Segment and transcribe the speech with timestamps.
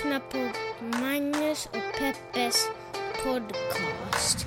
[0.00, 0.38] lyssnar på
[0.98, 2.68] Magnus och Peppes
[3.24, 4.46] podcast.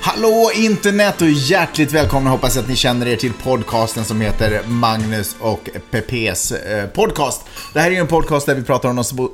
[0.00, 5.36] Hallå internet och hjärtligt välkomna hoppas att ni känner er till podcasten som heter Magnus
[5.40, 7.44] och Pepes eh, podcast.
[7.74, 9.32] Det här är ju en podcast där vi pratar om de små...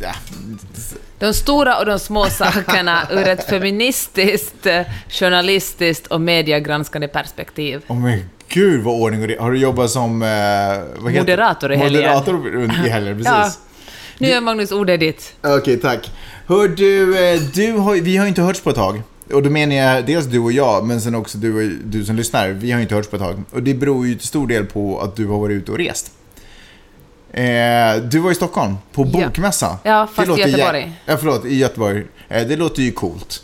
[0.00, 0.12] Ja,
[1.18, 4.66] de stora och de små sakerna ur ett feministiskt,
[5.08, 7.82] journalistiskt och mediegranskande perspektiv.
[7.88, 9.40] oh men gud vad ordning och det.
[9.40, 10.22] Har du jobbat som...
[10.22, 12.02] Eh, vad heter- Moderator i helgen.
[12.02, 13.32] Moderator i helgen, precis.
[13.32, 13.50] Ja.
[14.18, 15.34] Nu är Magnus ordet ditt.
[15.42, 16.10] Okej, tack.
[16.46, 19.02] Hör du, eh, du har, vi har inte hörts på ett tag.
[19.32, 22.16] Och då menar jag dels du och jag, men sen också du, och, du som
[22.16, 22.48] lyssnar.
[22.48, 23.42] Vi har inte hörts på ett tag.
[23.50, 26.12] Och det beror ju till stor del på att du har varit ute och rest.
[27.32, 29.26] Eh, du var i Stockholm, på Ja.
[29.26, 29.78] bokmässa.
[29.82, 30.80] Ja, fast Det låter i Göteborg.
[30.82, 32.04] jä- Ja, förlåt, i Göteborg.
[32.28, 33.42] Eh, det låter ju coolt.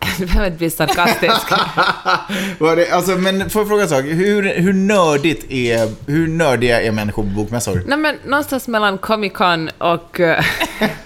[0.18, 1.50] Du behöver inte bli sarkastisk.
[2.58, 4.04] Var det, alltså, men får jag fråga en sak?
[4.04, 7.82] Hur, hur nördigt är, hur nördiga är människor på bokmässor?
[7.86, 10.44] Nej men någonstans mellan Comic Con och, eh,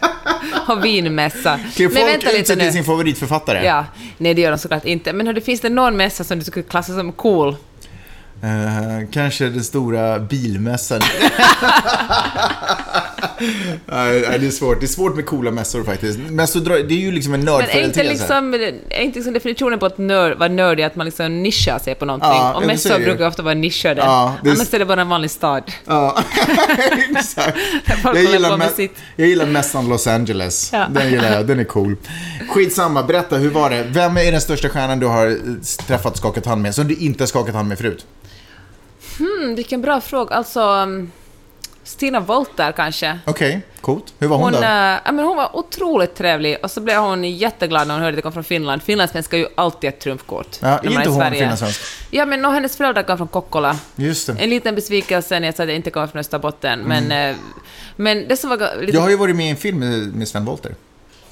[0.69, 1.57] och vinmässa.
[1.79, 3.65] Men folk vänta lite utse till sin favoritförfattare?
[3.67, 3.85] Ja,
[4.19, 5.13] nej det gör de såklart inte.
[5.13, 7.57] Men hördu, finns det någon mässa som du skulle klassa som cool?
[8.43, 11.01] Eh, kanske den stora bilmässan.
[13.87, 14.81] Nej, nej, det är svårt.
[14.81, 16.19] Det är svårt med coola mässor faktiskt.
[16.19, 18.13] Mässor, drar- det är ju liksom en Men är inte, nördföreteelse.
[18.13, 18.55] liksom,
[18.91, 22.05] är inte liksom definitionen på att nörd, vara nördig att man liksom nischar sig på
[22.05, 22.29] någonting?
[22.31, 24.01] Ja, och mässor brukar ofta vara nischade.
[24.01, 25.63] Ja, det är- Annars är det bara en vanlig stad.
[25.87, 26.19] Ja,
[27.17, 27.59] exakt.
[28.05, 28.95] Jag gillar, mä- sitt.
[29.17, 30.71] jag gillar mässan Los Angeles.
[30.73, 30.87] Ja.
[30.91, 31.97] Den gillar jag, den är cool.
[32.49, 33.83] Skitsamma, berätta, hur var det?
[33.89, 35.37] Vem är den största stjärnan du har
[35.87, 38.07] träffat och skakat hand med, som du inte har skakat hand med förut?
[39.19, 40.35] Hmm, vilken bra fråga.
[40.35, 41.13] Alltså, um,
[41.85, 43.19] Stina Wolter kanske.
[43.27, 44.15] Okej, coolt.
[44.19, 44.69] Hur var hon, Hon, då?
[44.69, 48.17] ja, men hon var otroligt trevlig och så blev hon jätteglad när hon hörde att
[48.19, 48.83] det kom från Finland.
[48.83, 50.59] Finlandssvenska är ju alltid ett trumfkort.
[50.61, 51.81] Ja, är inte hon finlandssvensk?
[52.11, 53.79] Ja, men och hennes föräldrar kom från Kokkola.
[53.97, 54.37] Just det.
[54.39, 57.37] En liten besvikelse när jag sa att jag inte kommer från Österbotten, men, eh,
[57.97, 58.75] men det som var lite...
[58.75, 58.95] Mm.
[58.95, 60.75] Jag har ju varit med i en film med, med Sven Wollter.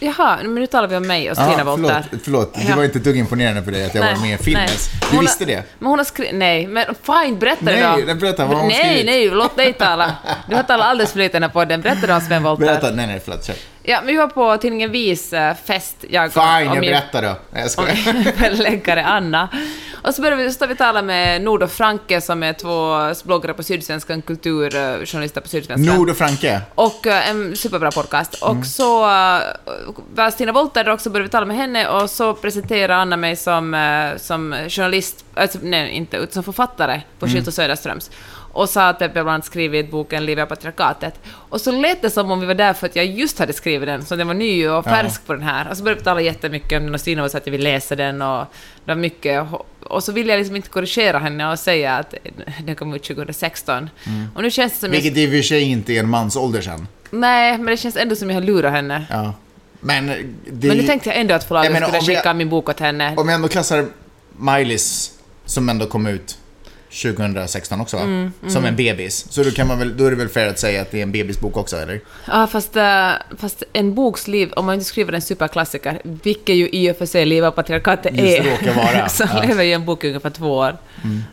[0.02, 2.04] Jaha, men nu talar vi om mig och Stina Wolter.
[2.10, 2.54] förlåt, förlåt.
[2.66, 4.54] det var inte ett dugg imponerande för dig att jag var med i en film
[4.58, 4.66] nej.
[4.66, 4.90] ens.
[5.00, 5.62] Men Du hon visste det?
[5.78, 6.34] Men hon har skrivit...
[6.34, 8.06] Nej, men fine, berätta det Nej, då.
[8.06, 9.06] nej, berätta, vad har hon Nej, skrivit?
[9.06, 10.12] nej, låt dig tala.
[10.48, 11.80] Du har talat alldeles för lite i den här podden.
[11.80, 12.66] Berätta då om Sven Wollter.
[12.66, 13.46] Berätta, nej, nej, förlåt.
[13.46, 13.56] Kör.
[13.82, 16.42] Ja, men vi var på tidningen Vis eh, fest, jag och, Fine,
[16.74, 17.34] jag berättar då.
[17.50, 17.94] Nej, jag skojar.
[18.36, 19.48] förläggare Anna.
[20.02, 22.96] Och så började vi, så vi tala med Nord och Franke som är två
[23.26, 25.96] bloggare på Sydsvenskan, kulturjournalister på Sydsvenskan.
[25.96, 26.60] Nord och Franke.
[26.74, 28.34] Och eh, en superbra podcast.
[28.42, 28.64] Och Mm.
[28.64, 29.40] så uh,
[30.14, 33.36] var Stina Wolter där också, började vi tala med henne och så presenterade Anna mig
[33.36, 37.34] som, eh, som journalist, alltså, nej inte, utan som författare på Mm.
[37.36, 38.10] Skylt och Söderströms.
[38.52, 41.14] Och sa att jag bland annat skrivit boken Livet och patriarkatet.
[41.26, 43.86] Och så lät det som om vi var där för att jag just hade skrivit
[43.86, 45.70] den, så den var ny och färsk på den här.
[45.70, 47.96] Och så började vi tala jättemycket om den och Stina sa att jag vill läsa
[47.96, 48.46] den och
[48.84, 49.46] det var mycket.
[49.82, 52.14] Och så ville jag liksom inte korrigera henne och säga att
[52.64, 53.90] den kom ut 2016.
[54.34, 56.36] Och nu känns det som jag Vilket i och för sig inte är en mans
[56.36, 56.86] ålder sen.
[57.10, 59.06] Nej, men det känns ändå som jag har lurat henne.
[59.10, 59.34] Ja.
[59.80, 60.06] Men
[60.46, 60.68] det...
[60.68, 63.14] Men nu tänkte jag ändå att förlaget Jag skulle skicka min bok åt henne.
[63.16, 63.86] Om jag ändå klassar
[64.38, 65.10] Miley's,
[65.44, 66.38] som ändå kom ut
[66.90, 68.02] 2016 också va?
[68.02, 69.26] Mm, Som en bebis.
[69.30, 71.02] Så då, kan man väl, då är det väl fair att säga att det är
[71.02, 72.00] en bebisbok också, eller?
[72.26, 76.68] Ja, fast, eh, fast en boks liv, om man inte skriver en superklassiker, vilket ju
[76.72, 79.36] i och för sig Livet och patriarkatet Just är, råkar vara, så ja.
[79.36, 79.48] Mm.
[79.48, 80.76] lever ju en bok i ungefär två år.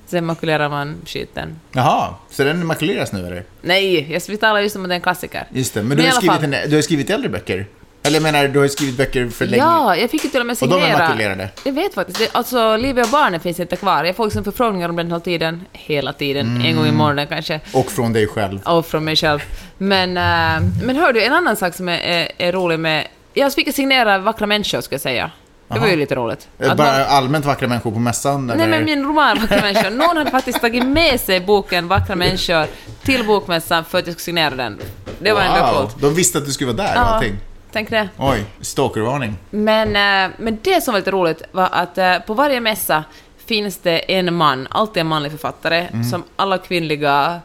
[0.05, 1.59] Sen makulerar man skiten.
[1.71, 3.43] Jaha, så den makuleras nu eller?
[3.61, 5.43] Nej, jag, vi talar just om att det är en klassiker.
[5.51, 6.53] Just det, men, Men du, har skrivit fall.
[6.53, 7.65] en, du har skrivit äldre böcker?
[8.07, 9.63] Eller menar, du har ju skrivit böcker för länge.
[9.63, 11.07] Ja, jag fick ju till och med Och de är signera.
[11.07, 11.49] makulerade?
[11.63, 12.19] Jag vet faktiskt.
[12.19, 14.03] Det, alltså, Livet och barnen finns inte kvar.
[14.03, 15.65] Jag får liksom förfrågningar om den hela tiden.
[15.73, 16.61] Hela tiden.
[16.65, 16.95] En gång i Mm.
[16.97, 17.59] månaden kanske.
[17.73, 18.59] Och från dig själv.
[18.65, 19.39] och från mig själv.
[19.77, 23.07] Men, äh, men hör du, en annan sak som är, är, är rolig med...
[23.33, 25.31] Jag fick signera Vackra människor, ska jag säga.
[25.73, 26.47] Det var ju lite roligt.
[26.57, 28.47] Bara någon, allmänt vackra människor på mässan?
[28.47, 28.67] nej, eller?
[28.67, 29.89] men min roman Vackra människor.
[29.89, 32.65] Någon hade faktiskt tagit med sig boken Vackra människor
[33.03, 34.79] till bokmässan för att jag skulle signera den.
[35.19, 36.01] Det var ändå coolt.
[36.01, 37.35] De visste att du skulle vara där och Ja, allting.
[37.77, 38.09] Tänk det.
[38.17, 39.35] Oj, stalkervarning.
[39.49, 43.03] Men, äh, men det som var lite roligt var att äh, på varje mässa
[43.47, 46.03] finns det en man, alltid en manlig författare, Mm.
[46.03, 47.39] som alla kvinnliga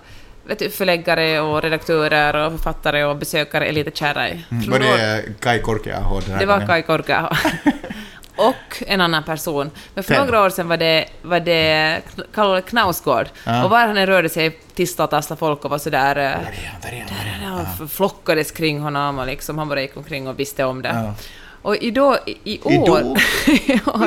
[0.45, 4.45] vet du, förläggare och redaktörer och författare och besökare är lite kära i.
[4.49, 6.69] Från Var det Kai Korkeaho den här Det var gången?
[6.69, 7.35] Kai Korkeaho.
[8.37, 9.71] och en annan person.
[9.95, 10.25] Men för Ted.
[10.25, 12.01] några år sedan var det, var det
[12.35, 13.27] Kalle Knausgård.
[13.47, 13.65] Ja.
[13.65, 16.17] Och var han än rörde sig tistade och tasslade folk och var sådär...
[16.17, 16.35] eh, Där är
[16.73, 17.67] han, där är han, där är han.
[17.81, 20.89] ja, flockades kring honom och liksom, han bara gick omkring och visste om det.
[20.89, 21.15] Ja.
[21.63, 23.19] Och idag, i, år...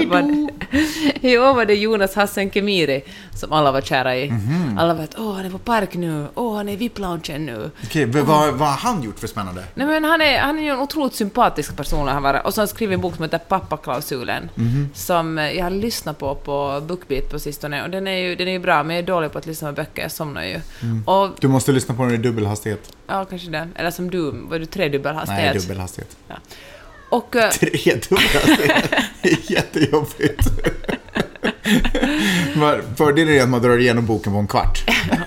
[0.01, 0.49] i var det,
[1.29, 3.03] I år var det Jonas Hassen Kemiri
[3.35, 4.31] som alla var kära i.
[4.31, 4.77] Mhm.
[4.79, 7.71] Alla var att åh, han är på park nu, åh, han är i VIP-loungen nu.
[7.83, 9.63] Okej, vad, vad vad har han gjort för spännande?
[9.73, 12.45] Nej men han är, han är en otroligt sympatisk person han var.
[12.45, 14.49] Och så har han skrivit en bok som heter Pappaklausulen.
[14.55, 14.89] Mhm.
[14.93, 17.83] Som eh, jag har lyssnat på på Bookbeat på sistone.
[17.83, 19.67] Och den är ju, den är ju bra, men jag är dålig på att lyssna
[19.69, 20.59] på böcker, jag somnar ju.
[20.81, 21.03] Mm.
[21.07, 22.91] Och, Du måste lyssna på den i dubbelhastighet.
[23.07, 23.73] ja kanske den.
[23.75, 25.61] Eller som du, var du tredubbel Nej, hastighet?
[25.61, 26.17] dubbelhastighet.
[27.15, 28.91] Och, eh, Tredubbel hastighet.
[29.21, 30.41] Det är jättejobbigt.
[32.97, 34.83] Fördelen är att man drar igenom boken på en kvart.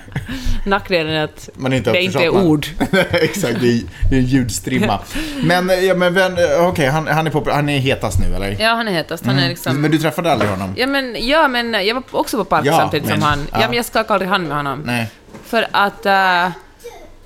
[0.65, 2.67] nackdelen är att Man inte det inte är ord.
[3.11, 4.99] Exakt, det är, det är en ljudstrimma.
[5.43, 8.55] Men, ja, men vem- okej, han, han, är populär- han är hetast nu, eller?
[8.59, 9.25] Ja, han är hetast.
[9.25, 9.69] Han är liksom...
[9.69, 9.81] Mm.
[9.81, 10.73] Men du träffade aldrig honom?
[10.77, 13.39] Ja men, ja, men jag var också på park Ja, samtidigt men- som han.
[13.51, 13.57] Ja.
[13.61, 13.67] ja.
[13.67, 14.81] men jag skakade aldrig hand med honom.
[14.85, 15.09] Nej.
[15.45, 16.05] För att...
[16.05, 16.47] eh,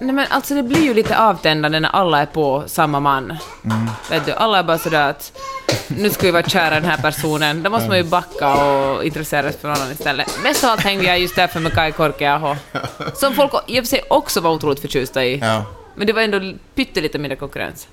[0.03, 3.23] nej men alltså det blir ju lite avtändande när alla är på samma man.
[3.23, 3.89] Mm.
[4.09, 5.39] Vet du, alla är bara sådär att
[5.87, 7.63] nu ska vi vara kära den här personen.
[7.63, 10.39] Då måste man ju backa och intressera sig för någon annan istället.
[10.43, 12.55] Mest av allt hängde jag just därför med Kai Korkeaho.
[13.13, 15.37] Som folk i och för sig också var otroligt förtjusta i.
[15.37, 15.65] Ja.
[15.95, 17.87] Men det var ändå pyttelite mindre konkurrens.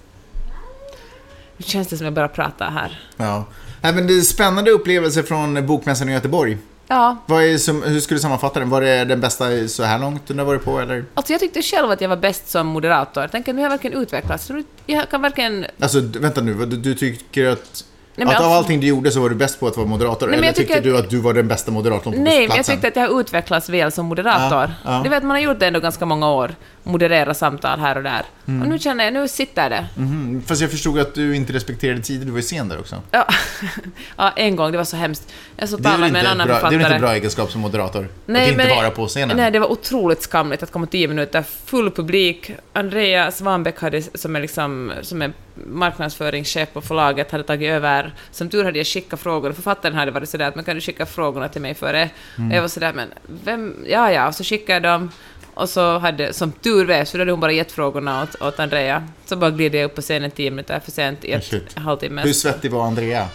[1.57, 3.01] Nu känns det som jag bara pratar här.
[3.17, 3.45] ja.
[3.83, 6.59] Nej, men det är spännande upplevelse från Bokmässan i Göteborg.
[6.91, 8.71] Ja, Vad är som, hur skulle du sammanfatta den?
[8.71, 11.05] Var det den bästa så här långt du har varit på, eller?
[11.15, 13.23] Alltså jag tyckte själv att jag var bäst som moderator.
[13.23, 14.51] Jag tänker nu har jag verkligen utvecklats.
[14.87, 15.67] Jag kan verkligen...
[15.81, 17.85] Alltså, vänta nu, du, du tycker att...
[18.17, 20.27] Nej, att av alltså- allting du gjorde så var du bäst på att vara moderator?
[20.29, 22.51] Nej, eller tyckte att- du att du var den bästa moderatorn på Nej, men jag
[22.55, 22.75] platsen?
[22.75, 24.71] tyckte att jag har utvecklats väl som moderator.
[24.85, 25.01] Ja, ja.
[25.05, 26.55] Du vet, man har gjort det ändå ganska många år.
[26.91, 28.23] Moderera samtal här och där.
[28.45, 29.87] Och nu känner jag, nu sitter det.
[29.97, 33.03] Mhm, Fast jag förstod att du inte respekterade tider, du var ju sen där också.
[33.11, 33.27] Ja.
[34.17, 35.33] ja, en gång, det var så hemskt.
[35.57, 36.77] Jag så talade med en annan bra, det är författare.
[36.83, 38.09] väl inte bra egenskap som moderator?
[38.27, 39.37] att inte men- vara på scenen?
[39.37, 42.51] Nej, det var otroligt skamligt att komma tio minuter, full publik.
[42.73, 45.33] Andrea Svanbäck hade, som är, liksom, som är
[45.67, 48.15] marknadsföringschef på förlaget, hade tagit över.
[48.31, 49.53] Som tur hade jag skickat frågor.
[49.53, 52.11] Författaren hade varit sådär att men kan du skicka frågorna till mig före?
[52.39, 52.51] Mm.
[52.51, 53.09] Jag var sådär, men
[53.45, 55.11] vem, ja ja, och så skickade jag dem.
[55.61, 59.07] Och så hade, som tur var, så hade hon bara gett frågorna åt, åt Andrea.
[59.27, 62.23] Så bara gled jag upp på scenen tio minuter för sent i ett halvtimme.
[62.23, 63.29] Hur svettig var Andrea?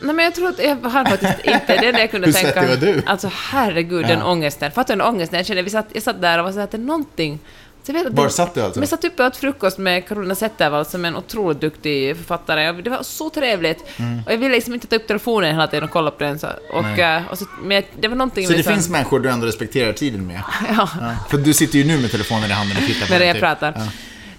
[0.00, 2.62] Nej men jag tror att jag har faktiskt inte, det enda jag kunde Hur tänka...
[2.62, 3.02] svettig var du?
[3.06, 4.30] Alltså herregud, den Ja.
[4.30, 4.70] ångesten.
[4.72, 5.36] Fattar du den ångesten?
[5.36, 7.38] Jag kände, vi satt, jag satt där och var såhär att det är någonting...
[7.86, 8.80] Så jag vet att Var det- satt du alltså?
[8.80, 12.16] Men jag satt uppe och åt frukost med Carolina Zettervall som är en otroligt duktig
[12.16, 12.72] författare.
[12.82, 13.84] Det var så trevligt.
[13.96, 14.22] Mm.
[14.26, 16.38] Och jag ville liksom inte ta upp telefonen hela tiden och kolla på den.
[16.38, 19.30] Så, och, eh, och så, men det var någonting Så det med finns människor du
[19.30, 20.42] ändå respekterar tiden med?
[20.76, 21.16] Ja, Ja.
[21.30, 23.34] För du sitter ju nu med telefonen i handen och tittar på medan den, jag
[23.36, 23.42] typ.
[23.42, 23.72] pratar.
[23.76, 23.86] Ja.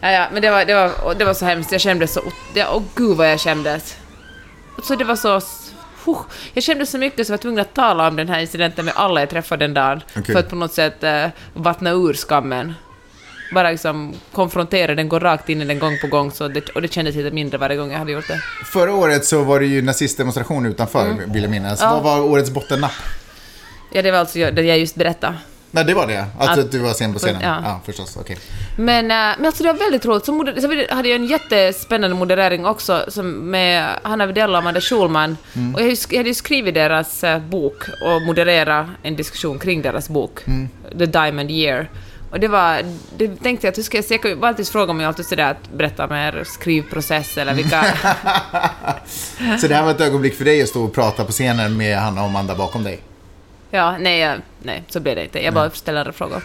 [0.01, 1.71] Ja, ja, men det var, det, var, det var så hemskt.
[1.71, 2.21] Jag kände så...
[2.53, 3.97] Ja, åh gud vad jag kändes.
[4.83, 5.41] Så det var så...
[6.05, 6.17] Huh,
[6.53, 8.93] jag kände så mycket så jag var tvungen att tala om den här incidenten med
[8.97, 10.01] alla jag träffade den dagen.
[10.17, 10.33] Okej.
[10.35, 12.73] För att på något sätt eh, vattna ur skammen.
[13.53, 16.31] Bara liksom konfrontera den, gå rakt in i den gång på gång.
[16.31, 18.41] Så det, och det kändes lite mindre varje gång jag hade gjort det.
[18.65, 21.81] Förra året så var det ju nazistdemonstration utanför, vill jag minnas.
[21.81, 21.93] Mm.
[21.93, 22.01] Ja.
[22.01, 22.91] Vad var årets bottennapp?
[23.91, 25.35] Ja, det var alltså jag- det jag just berättade.
[25.71, 26.25] Nej, det var det?
[26.39, 27.41] Alltså Att- att du var sen på scenen?
[27.41, 27.61] Ja.
[27.63, 28.17] Ja, förstås.
[28.19, 28.37] Okej.
[28.77, 30.25] Men, eh, men alltså det var väldigt roligt.
[30.25, 34.81] Så, moder- så hade jag en jättespännande moderering också som med Hanna Widell och Amanda
[34.81, 35.37] Schulman.
[35.75, 40.09] Och jag, jag hade ju skrivit deras eh, bok och moderera en diskussion kring deras
[40.09, 40.39] bok,
[40.97, 41.89] The Diamond Year.
[42.35, 42.81] Och det var,
[43.17, 46.05] det tänkte jag att hur ska jag jag alltid fråga mig alltid sådär att berätta
[46.05, 47.83] om er skrivprocess eller vilka...
[49.61, 51.97] Så det här var ett ögonblick för dig att stå och prata på scenen med
[51.97, 52.99] Hanna och Amanda bakom dig?
[53.71, 55.43] ja, nej, jag- nej, så blev det inte.
[55.43, 56.41] Jag bara ställer andra frågor.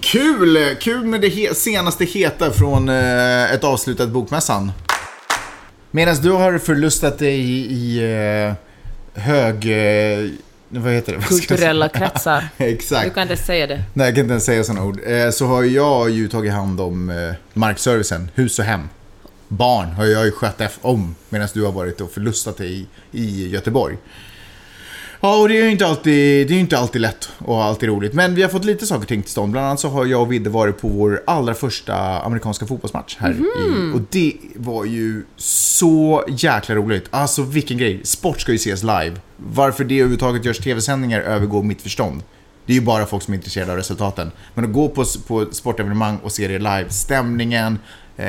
[0.00, 0.76] Kul!
[0.80, 4.72] Kul med det he- senaste heta från eh, ett avslutat Bokmässan.
[5.90, 7.98] Medan du har förlustat dig i, i
[9.16, 9.66] eh, hög...
[9.66, 10.30] Eh,
[10.78, 11.22] vad heter det?
[11.22, 12.48] Kulturella kretsar.
[12.58, 13.04] Exakt.
[13.04, 13.82] Du kan inte säga det.
[13.94, 15.00] Nej, jag kan inte ens säga sådana ord.
[15.06, 18.88] Eh, så har jag ju tagit hand om eh, markservicen, hus och hem.
[19.48, 23.48] Barn har jag ju skött om medan du har varit och förlustat dig i, i
[23.48, 23.96] Göteborg.
[25.22, 27.88] Ja, och det är ju inte alltid, det är ju inte alltid lätt och alltid
[27.88, 28.14] roligt.
[28.14, 29.52] Men vi har fått lite saker och ting till stånd.
[29.52, 33.30] Bland annat så har jag och Vidde varit på vår allra första amerikanska fotbollsmatch här.
[33.30, 37.06] I, och det var ju så jäkla roligt.
[37.10, 38.00] Alltså vilken grej.
[38.04, 39.12] Sport ska ju ses live.
[39.36, 42.22] Varför det överhuvudtaget görs tv-sändningar övergår mitt förstånd.
[42.66, 44.30] Det är ju bara folk som är intresserade av resultaten.
[44.54, 47.78] Men att gå på, på sportevenemang och se det live, stämningen,
[48.16, 48.24] eh,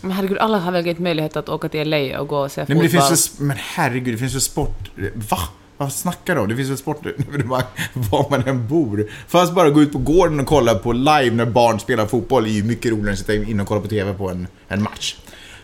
[0.00, 2.60] Men herregud, alla har väl inte möjlighet att åka till LA och gå och se
[2.60, 2.76] Nej fotboll?
[2.76, 4.90] men det finns väl, men herregud, det finns väl sport...
[5.14, 5.38] Va?
[5.80, 6.48] Vad snackar du om?
[6.48, 9.10] Det finns väl sportevenemang var man än bor.
[9.28, 12.50] Fast bara gå ut på gården och kolla på live när barn spelar fotboll är
[12.50, 15.16] ju mycket roligare än att sitta inne och kolla på TV på en, en match.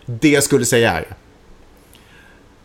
[0.07, 1.05] Det jag skulle säga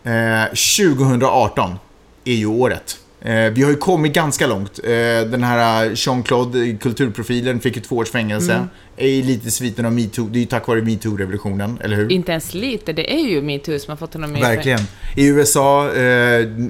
[0.04, 0.44] är...
[0.44, 1.76] Eh, 2018
[2.24, 3.00] är ju året.
[3.22, 4.80] Eh, vi har ju kommit ganska långt.
[4.84, 4.90] Eh,
[5.30, 8.54] den här eh, Jean-Claude, kulturprofilen, fick ju två års fängelse.
[8.54, 8.68] Mm.
[8.98, 10.28] Är lite sviten av metoo.
[10.28, 12.12] Det är ju tack vare metoo-revolutionen, eller hur?
[12.12, 14.80] Inte ens lite, det är ju metoo som har fått honom i Verkligen.
[15.16, 15.90] I USA,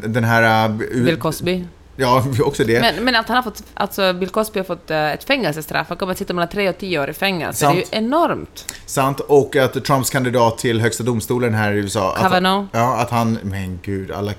[0.04, 0.70] den här...
[1.04, 1.66] Bill Cosby.
[1.96, 2.82] Ja, också det.
[2.82, 6.12] Men, men att han har fått, alltså Bill Cosby har fått ett fängelsestraff, han kommer
[6.12, 7.60] att sitta mellan 3 och 10 år i fängelse.
[7.60, 7.76] Sant.
[7.76, 8.74] Det är ju enormt.
[8.86, 9.20] Sant.
[9.20, 12.14] Och att Trumps kandidat till högsta domstolen här i USA...
[12.14, 12.66] Att, Kavanaugh.
[12.72, 13.40] ja, att han...
[13.44, 14.34] Men gud, alla...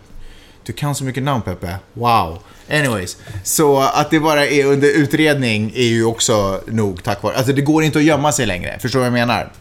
[0.65, 1.77] Du kan så mycket namn, Peppe.
[1.93, 2.39] Wow.
[2.71, 3.17] Anyways.
[3.45, 7.37] Så att det bara är under utredning är ju också nog tack vare...
[7.37, 8.79] Alltså det går inte att gömma sig längre.
[8.79, 9.53] Förstår du vad jag menar?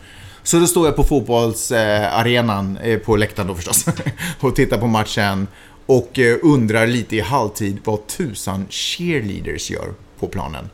[0.44, 3.86] Så då står jag på fotbollsarenan, eh, på läktaren då förstås,
[4.40, 5.48] och tittar på matchen
[5.86, 10.70] och eh, undrar lite i halvtid vad tusan cheerleaders gör på planen.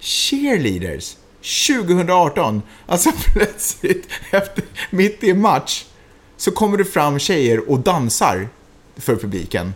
[0.00, 1.16] Cheerleaders
[1.68, 2.62] 2018.
[2.86, 5.84] Alltså plötsligt, efter, mitt i en match,
[6.36, 8.48] så kommer det fram tjejer och dansar
[9.00, 9.74] för publiken.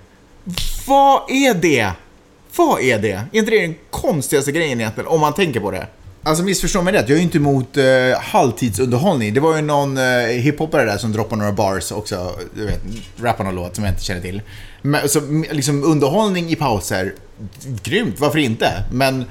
[0.87, 1.91] Vad är det?
[2.57, 3.13] Vad är det?
[3.13, 5.87] Är inte det den konstigaste grejen egentligen, om man tänker på det?
[6.27, 7.85] Alltså missförstå mig rätt, jag är ju inte emot eh,
[8.21, 9.35] halvtidsunderhållning.
[9.35, 12.81] Det var ju någon eh, hiphopare där som droppade några bars också, du vet,
[13.21, 14.43] rappade någon låt som jag inte känner till.
[14.83, 17.15] Men, så liksom underhållning i pauser,
[17.83, 18.85] grymt, varför inte?
[18.93, 19.25] Men,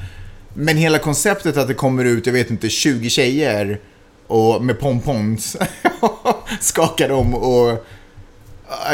[0.53, 3.79] men hela konceptet att det kommer ut, jag vet inte, 20 tjejer
[4.27, 5.57] och med pompons
[6.59, 7.85] skakar om och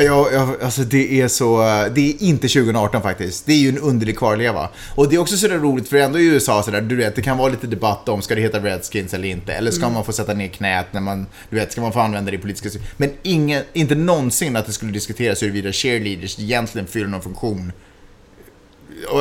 [0.01, 1.57] Ja, ja, alltså det är så,
[1.95, 3.45] det är inte 2018 faktiskt.
[3.45, 4.69] Det är ju en underlig kvarleva.
[4.95, 7.37] Och det är också sådär roligt, för ändå i USA sådär, du vet, det kan
[7.37, 9.53] vara lite debatt om, ska det heta Redskins eller inte?
[9.53, 12.31] Eller ska man få sätta ner knät när man, du vet, ska man få använda
[12.31, 12.91] det i politiska syften?
[12.97, 17.71] Men ingen, inte någonsin att det skulle diskuteras huruvida cheerleaders egentligen fyller någon funktion.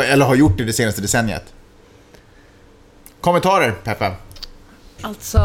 [0.04, 1.44] Eller har gjort det det senaste decenniet.
[3.20, 4.14] Kommentarer, Peppa?
[5.02, 5.40] Alltså,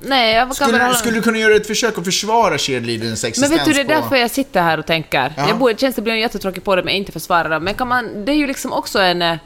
[0.00, 0.94] nej, jag kan väl Skulle, hålla...
[0.94, 3.84] skulle du kunna göra ett försök att försvara cheerleaderns existens Men vet du, det är
[3.96, 5.32] på- därför jag sitter här och tänker.
[5.36, 5.48] Ja.
[5.48, 7.60] Jag borde, det känns det blir en jättetråkig på det, men jag inte försvara det.
[7.60, 9.22] Men kan man, det är ju liksom också en...
[9.22, 9.36] eh,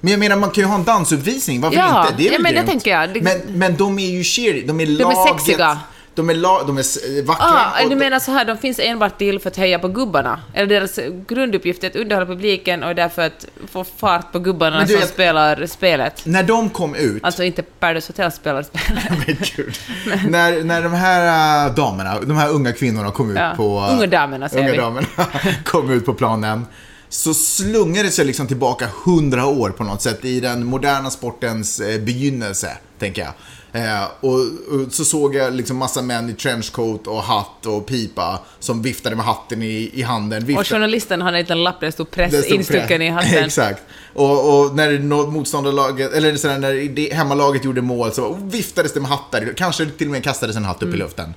[0.00, 2.16] Men jag menar, man kan ju ha en dansuppvisning, varför Ja, inte?
[2.16, 2.70] Det är ja, väl men det grymt.
[2.70, 3.14] tänker jag.
[3.14, 5.42] Det- Men, men de är ju cheer, de är De är laget.
[5.42, 5.78] sexiga.
[6.14, 7.46] De är, la, de är vackra.
[7.46, 10.40] Ah, du menar så här, de finns enbart till för att heja på gubbarna?
[10.54, 10.98] Eller deras
[11.28, 15.66] grunduppgift är att underhålla publiken och därför att få fart på gubbarna som vet- spelar
[15.66, 16.22] spelet?
[16.26, 19.52] När de kom ut, Alltså inte Paradise Hotel spelar spelet.
[20.06, 23.86] men när, när de här äh, damerna, de här unga kvinnorna kom ut Ja, på...
[23.90, 24.78] unga damerna, säger unga vi.
[24.78, 25.06] damerna
[25.64, 26.66] kom ut på planen.
[27.08, 31.80] Så slungade det sig liksom tillbaka hundra år på något sätt i den moderna sportens
[31.80, 33.32] eh, begynnelse, tänker jag.
[33.72, 38.38] Eh, och, och så såg jag liksom massa män i trenchcoat och hatt och pipa
[38.58, 40.42] som viftade med hatten i, i handen.
[40.42, 43.44] Och Viftade, journalisten hade en liten lapp där det stod press instucken i hatten.
[43.44, 43.82] Exakt.
[44.14, 49.10] Och, och när motståndarlaget, eller sådär, när det, hemmalaget gjorde mål så viftades det med
[49.10, 49.52] hattar.
[49.56, 50.94] Kanske till och med kastades en hatt upp Mm.
[50.94, 51.34] i luften.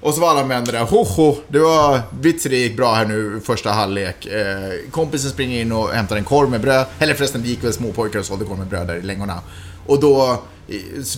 [0.00, 3.04] Och så var alla män där, ho ho, det var vits det gick bra här
[3.06, 4.26] nu första halvlek.
[4.26, 6.86] Eh, kompisen springer in och hämtar en korv med bröd.
[6.98, 9.40] Eller förresten, det gick väl små pojkar och sålde korv med bröd där i längorna.
[9.86, 10.42] Och då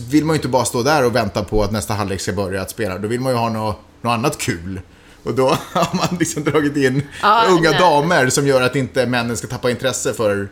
[0.09, 2.61] vill man ju inte bara stå där och vänta på att nästa halvlek ska börja
[2.61, 2.97] att spela.
[2.97, 4.81] Då vill man ju ha något, något annat kul.
[5.23, 7.79] Och då har man liksom dragit in Ja, unga nej.
[7.79, 10.49] damer som gör att inte männen ska tappa intresse för,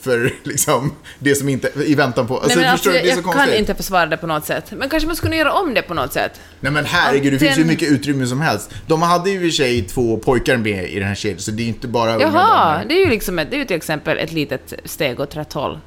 [0.00, 3.54] för liksom det som inte, i väntan på, alltså, Nej, men alltså, jag, jag kan
[3.54, 4.64] inte försvara det på något sätt.
[4.76, 6.40] Men kanske man skulle göra om det på något sätt.
[6.60, 8.70] Nej men herregud, det finns ju Antingen- mycket utrymme som helst.
[8.86, 11.50] De hade ju i och för sig två pojkar med i den här kedjan, så
[11.50, 13.64] det är ju inte bara unga Jaha, det är ju liksom ett, det är ju
[13.64, 15.78] till exempel ett litet steg åt rätt håll.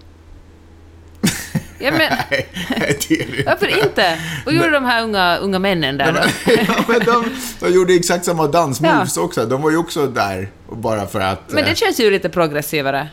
[1.82, 3.44] Ja, men Nej, det är det inte.
[3.46, 4.20] varför inte?
[4.46, 6.52] Vad gjorde de här unga, unga männen där då?
[6.68, 7.26] ja, men de,
[7.60, 9.46] de gjorde exakt samma dansmoves också.
[9.46, 11.42] De var ju också där bara för att...
[11.50, 13.10] Men eh, det känns ju lite progressivare.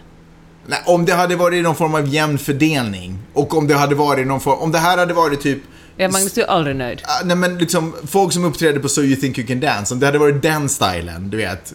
[0.66, 4.26] Nej, om det hade varit någon form av jämn fördelning och om det hade varit
[4.26, 4.58] någon form...
[4.58, 5.58] Om det här hade varit typ...
[5.96, 7.02] Ja, Magnus, du är aldrig nöjd.
[7.04, 10.00] Ah, Nej men liksom, folk som uppträder på So You Think You Can Dance, om
[10.00, 11.74] det hade varit den stilen, du vet.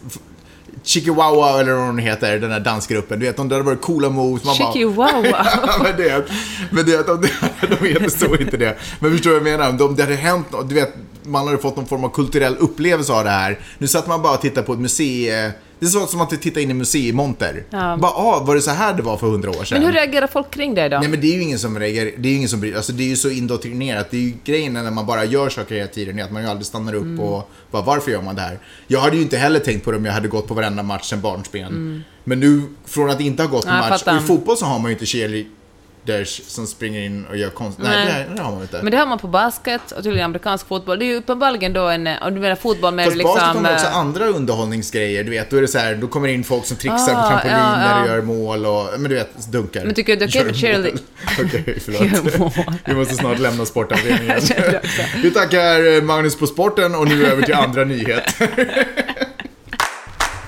[0.84, 3.20] Chikiwawa eller vad hon heter, den här dansgruppen.
[3.20, 4.44] Du vet, det hade varit coola moves.
[4.44, 5.24] Man Chikiwawa.
[5.68, 6.26] Ja, men det,
[6.72, 7.28] men det, de,
[7.80, 8.78] de heter så inte det.
[9.00, 9.86] Men förstår du vad jag menar?
[9.86, 13.24] Om det hade hänt du vet, man hade fått någon form av kulturell upplevelse av
[13.24, 13.60] det här.
[13.78, 15.52] Nu satt man bara och tittade på ett museum.
[15.84, 17.64] Det är så som att titta in i museimonter.
[17.70, 17.98] Ja.
[18.02, 19.78] Bara, ah, var det så här det var för hundra år sedan?
[19.78, 21.00] Men hur reagerar folk kring det då?
[21.00, 22.92] Nej men det är ju ingen som reagerar, det är ju ingen som bryr alltså
[22.92, 24.12] det är ju så indoktrinerat.
[24.12, 26.50] Det är ju grejen när man bara gör saker hela tiden, är att man ju
[26.50, 27.20] aldrig stannar upp Mm.
[27.20, 28.60] och bara varför gör man det här?
[28.88, 31.10] Jag hade ju inte heller tänkt på det om jag hade gått på varenda match
[31.10, 31.68] sen barnsben.
[31.68, 32.02] Mm.
[32.24, 34.80] Men nu, från att inte ha gått på Ja, match, och i fotboll så har
[34.80, 35.06] man ju inte
[36.06, 37.78] cheerleaders som springer in och gör konst.
[37.82, 38.26] Nej, Nej.
[38.30, 38.80] det, det har man inte.
[38.84, 41.00] Men det har man på basket och tydligen amerikansk fotboll.
[41.00, 42.08] Det är ju uppenbarligen då en...
[42.08, 43.64] Om du menar fotboll med Fast basket har liksom...
[43.64, 45.50] man också eh, andra underhållningsgrejer, du vet.
[45.50, 47.96] Då är det så här, då kommer in folk som trixar på Ah, trampoliner ja,
[47.98, 48.02] ja.
[48.02, 49.86] och gör mål och, men du vet, dunkar.
[49.86, 50.92] Men tycker du det är okej med mål.
[50.92, 51.00] cheerlead-
[51.64, 52.02] Okej, förlåt.
[52.86, 54.40] Vi måste snart lämna sportavdelningen.
[55.24, 58.50] Vi tackar eh, Magnus på sporten och nu över till andra nyheter.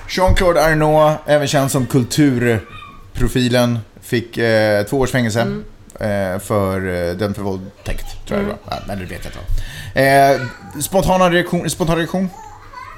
[0.08, 5.40] Jean-Claude Arnault, även känd som kulturprofilen, fick eh, två års fängelse.
[5.40, 5.64] Mm.
[6.00, 8.58] Eh, för eh, dömd för våldtäkt, tror jag det var.
[8.70, 10.00] Ja, men det vet jag inte.
[10.00, 12.28] Eh, spontana reaktion, spontan reaktion?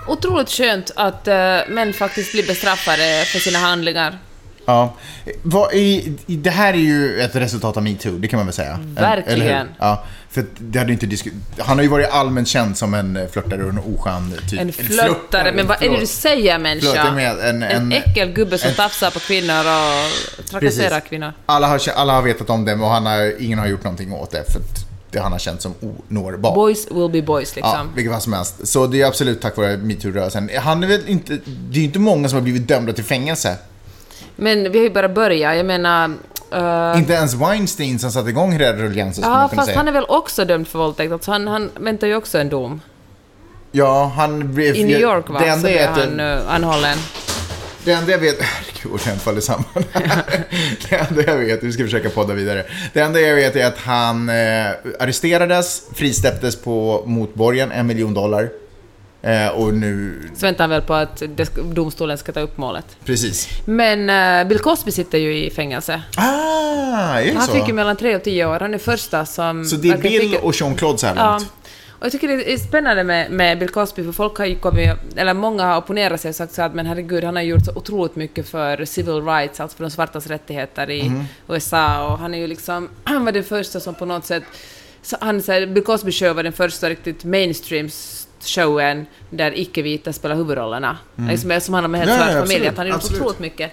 [0.09, 1.35] Otroligt skönt att eh,
[1.69, 4.19] män faktiskt blir bestraffade för sina handlingar.
[4.65, 4.95] Ja.
[5.43, 8.73] Vad är, det här är ju ett resultat av metoo, det kan man väl säga.
[8.73, 9.41] En- Verkligen.
[9.43, 9.67] eller hur?
[9.79, 13.27] Ja, för det hade inte disku- Han har ju varit allmänt känd som en eh,
[13.29, 14.61] flörtare och en oskön typ.
[14.61, 16.95] En flörtare, men vad är det du säger människa?
[16.97, 21.09] Jag menar en- en, en- äckel gubbe som en- tafsar på kvinnor och trakasserar Precis.
[21.09, 21.33] kvinnor.
[21.47, 24.31] Alla har, alla har vetat om det och han har, ingen har gjort någonting åt
[24.31, 24.61] det för
[25.11, 25.75] det han har känt som
[26.09, 26.55] onårbar.
[26.55, 27.95] Boys will be boys Ja, liksom.
[27.95, 28.67] vilket fall som helst.
[28.69, 30.51] Så det är absolut tack vare metoo-rörelsen.
[30.59, 33.57] Han är väl inte, det är ju inte många som har blivit dömda till fängelse.
[34.37, 36.15] Men vi har ju bara börjat, jag menar...
[36.52, 39.78] eh, Inte ens Weinstein som satte igång hela rulliansen skulle ja, man kunna fast säga.
[39.78, 42.81] han är väl också dömd för våldtäkt, alltså han, han väntar ju också en dom.
[43.73, 44.76] Ja, han blev...
[44.76, 45.40] I New York va?
[45.40, 46.99] Det så blev han uh, anhållen.
[47.85, 48.43] Det enda jag vet...
[48.43, 49.64] Herregud, den faller samman.
[50.90, 52.64] det enda jag vet, vi ska försöka podda vidare.
[52.93, 54.35] Det enda jag vet är att han eh,
[55.00, 58.50] arresterades, frisläpptes på motborgen, en miljon dollar.
[59.23, 60.23] Eh, och nu...
[60.35, 61.23] Så väntar han väl på att
[61.75, 62.97] domstolen ska ta upp målet.
[63.05, 63.49] Precis.
[63.65, 64.11] Men
[64.41, 66.03] eh, Bill Cosby sitter ju i fängelse.
[66.17, 67.53] Ah, är det Han så?
[67.53, 68.61] fick ju mellan 3 och 10 år.
[68.61, 69.65] Han är första som...
[69.65, 71.31] Så det är Bill fick- och Jean-Claude så här Ja.
[71.33, 71.53] långt?
[72.01, 74.91] Och jag tycker det är spännande med, med Bill Cosby, för folk har ju kommit,
[75.17, 77.73] eller många har opponerat sig och sagt så att men herregud, han har gjort så
[77.75, 81.25] otroligt mycket för civil rights, alltså för de svartas rättigheter i Mhm.
[81.49, 84.43] USA, och han är ju liksom, han var den första som på något sätt,
[85.03, 87.89] så han säger, Bill Cosby show var den första riktigt mainstream
[88.45, 90.99] showen där icke-vita spelar huvudrollerna.
[91.28, 92.33] Liksom, som handlar om en helt Mm.
[92.33, 93.73] Svart familj, att han har gjort otroligt mycket.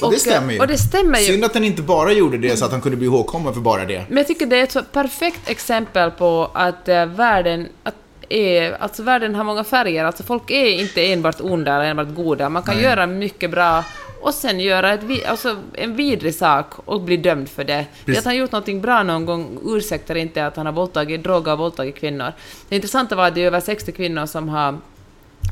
[0.00, 0.60] Och det stämmer ju.
[0.60, 1.24] Och det stämmer ju.
[1.24, 3.84] Synd att han inte bara gjorde det så att han kunde bli ihågkommen för bara
[3.84, 4.04] det.
[4.08, 7.94] Men jag tycker det är ett så perfekt exempel på att eh, världen att
[8.28, 12.48] är, alltså världen har många färger, alltså folk är inte enbart onda eller enbart goda.
[12.48, 12.84] Man kan Nej.
[12.84, 13.84] göra mycket bra
[14.22, 17.72] och sen göra ett, vi- alltså, en vidrig sak och bli dömd för det.
[17.74, 18.18] Det Precis.
[18.18, 21.58] att han gjort någonting bra någon gång ursäktar inte att han har våldtagit, drogat och
[21.58, 22.32] våldtagit kvinnor.
[22.68, 24.78] Det intressanta var att det är över 60 kvinnor som har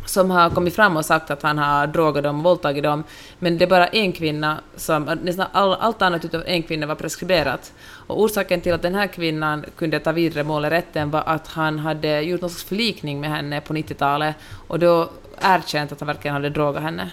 [0.06, 3.04] som har kommit fram och sagt att han har drogat dem och våldtagit dem,
[3.38, 6.94] men det är bara en kvinna som, nästan all, allt annat utom en kvinna var
[6.94, 7.72] preskriberat.
[8.06, 11.46] Och orsaken till att den här kvinnan kunde ta vidare mål i rätten var att
[11.48, 14.34] han hade gjort någon slags förlikning med henne på 90-talet
[14.68, 17.10] och då erkänt att han verkligen hade drogat henne.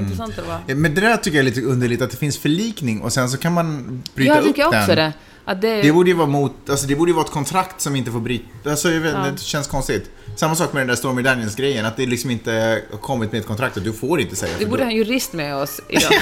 [0.00, 0.74] Intressant det var.
[0.74, 3.38] Men det där tycker jag är lite underligt, att det finns förlikning och sen så
[3.38, 4.96] kan man bryta Jag upp tycker också den.
[4.96, 5.12] det.
[5.48, 8.10] Att det, Det borde ju vara mot, alltså det borde vara ett kontrakt som inte
[8.10, 9.18] får bryta, alltså jag vet, Ja.
[9.32, 10.10] det känns konstigt.
[10.36, 13.46] Samma sak med den där Stormy Daniels-grejen, att det liksom inte har kommit med ett
[13.46, 16.12] kontrakt att du får inte säga vi borde ha en jurist med oss idag.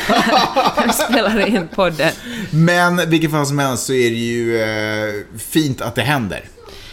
[0.94, 2.12] Spelar in podden.
[2.50, 6.44] Men vilken fall som helst så är det ju eh, fint att det händer.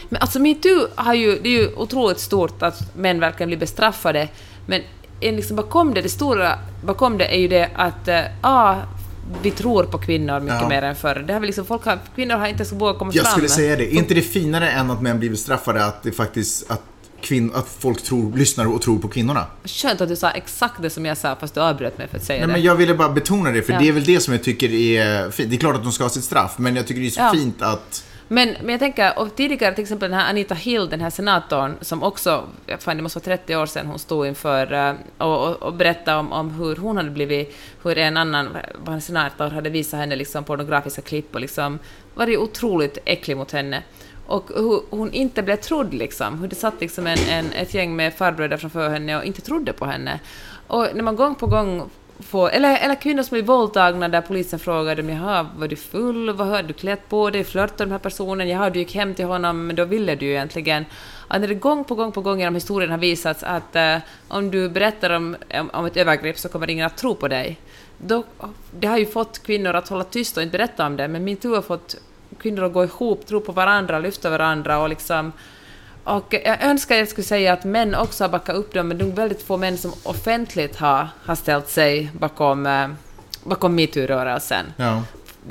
[0.09, 4.27] Men alltså metoo har ju, det är ju otroligt stort att män verkligen blir bestraffade,
[4.65, 4.81] men
[5.21, 8.75] en liksom bakom det, det stora bakom det är ju det att eh, ah,
[9.41, 10.69] vi tror på kvinnor mycket Ja.
[10.69, 11.23] mer än förr.
[11.27, 13.31] Det har vi liksom, folk har, kvinnor har inte så vågat komma Jag fram.
[13.31, 13.93] skulle säga det.
[13.93, 16.81] Är inte det finare än att män blir bestraffade att det faktiskt, att,
[17.21, 19.45] kvinn, att folk tror, lyssnar och tror på kvinnorna?
[19.65, 22.23] Skönt att du sa exakt det som jag sa, fast du avbröt mig för att
[22.23, 22.53] säga Nej, det.
[22.53, 23.79] men jag ville bara betona det, för Ja.
[23.79, 25.49] det är väl det som jag tycker är fint.
[25.49, 27.21] Det är klart att de ska ha sitt straff, men jag tycker det är så
[27.21, 27.31] Ja.
[27.33, 28.03] fint att...
[28.33, 31.75] Men, men jag tänker, och tidigare till exempel den här Anita Hill, den här senatorn,
[31.81, 32.47] som också,
[32.79, 36.17] fan det måste vara 30 år sedan hon stod inför eh, och, och, och berättade
[36.17, 40.43] om, om hur hon hade blivit, hur en annan en senator hade visat henne liksom
[40.43, 41.79] pornografiska klipp och liksom
[42.13, 43.83] varit otroligt äcklig mot henne.
[44.27, 47.95] Och hur hon inte blev trodd liksom, hur det satt liksom en, en, ett gäng
[47.95, 50.19] med farbröder framför henne och inte trodde på henne.
[50.67, 51.89] Och när man gång på gång
[52.21, 56.33] får, eller, eller kvinnor som blir våldtagna där polisen frågar dem jaha, var du full,
[56.33, 59.13] vad har du klätt på dig, flörtade med den här personen, jaha, du gick hem
[59.13, 60.85] till honom, men då ville du ju egentligen.
[61.27, 64.51] Att när det gång på gång på gång genom historien har visats att eh, om
[64.51, 67.59] du berättar om, om, om ett övergrepp så kommer ingen att tro på dig.
[67.97, 68.23] Då,
[68.71, 71.55] det har ju fått kvinnor att hålla tyst och inte berätta om det, men metoo
[71.55, 71.95] har fått
[72.39, 75.31] kvinnor att gå ihop, tro på varandra, lyfta varandra och liksom
[76.03, 79.05] och jag önskar jag skulle säga att män också har backat upp dem, men det
[79.05, 82.87] är väldigt få män som offentligt har, har ställt sig bakom, eh,
[83.43, 84.65] bakom metoo-rörelsen.
[84.77, 85.03] Ja.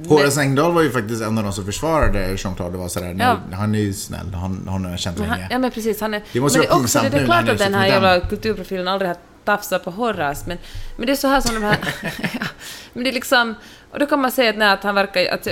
[0.09, 2.73] Horace Engdahl var ju faktiskt en av de som försvarade Jean-Claude.
[2.73, 3.37] Det var sådär, Ja.
[3.53, 5.49] han är ju snäll, han, han har jag känt länge.
[5.51, 6.23] ja men precis, han är...
[6.33, 8.89] Det måste men vara pinsamt det är nu klart att den är här jävla kulturprofilen
[8.89, 10.59] aldrig har tafsat på Horace, men,
[10.97, 11.79] men det är så här som de här...
[12.93, 13.55] men det är liksom...
[13.91, 15.35] Och då kan man säga att, nej, att han verkar...
[15.35, 15.49] Att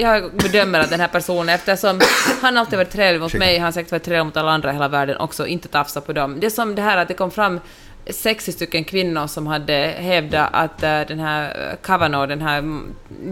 [0.00, 2.00] jag bedömer att den här personen, eftersom
[2.42, 4.72] han alltid varit trevlig mot mig, han har säkert varit trevlig mot alla andra i
[4.72, 6.40] hela världen också, inte tafsat på dem.
[6.40, 7.60] Det är som det här att det kom fram
[8.10, 12.82] 60 stycken kvinnor som hade hävdat att eh, den här Kavanaugh, den här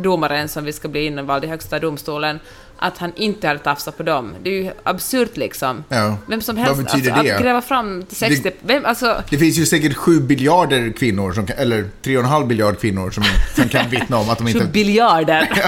[0.02, 2.40] domaren som vi ska bli invald i högsta domstolen,
[2.78, 4.34] att han inte hade tafsat på dem.
[4.42, 5.84] Det är ju absurt liksom.
[5.88, 6.16] Ja.
[6.26, 7.36] Vem som Vad helst, betyder alltså, det?
[7.36, 8.52] att gräva fram till 60...
[8.60, 13.24] Vem, alltså, Det finns ju säkert 7 biljarder kvinnor, som eller 3,5 biljard kvinnor som,
[13.54, 14.64] som kan vittna om att de inte...
[14.66, 15.48] biljarder.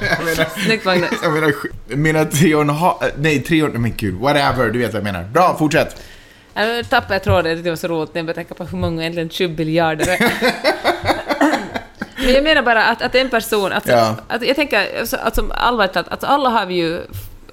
[0.00, 1.10] jag menar, Snyggt Magnus.
[1.22, 1.52] jag menar,
[1.88, 3.10] jag menar 3,5...
[3.18, 3.68] Nej, 3...
[3.68, 5.24] Men gud, whatever, du vet vad jag menar.
[5.24, 5.96] Bra, fortsätt.
[6.54, 9.48] Jag tappade tråden, det var så roligt när jag tänka på hur många egentligen 20
[9.54, 10.18] biljarder är.
[12.24, 14.16] Men jag menar bara att, att en person, att, Ja.
[14.28, 17.00] att jag tänker, alltså, alltså, allvarligt talat, alltså, alla har vi ju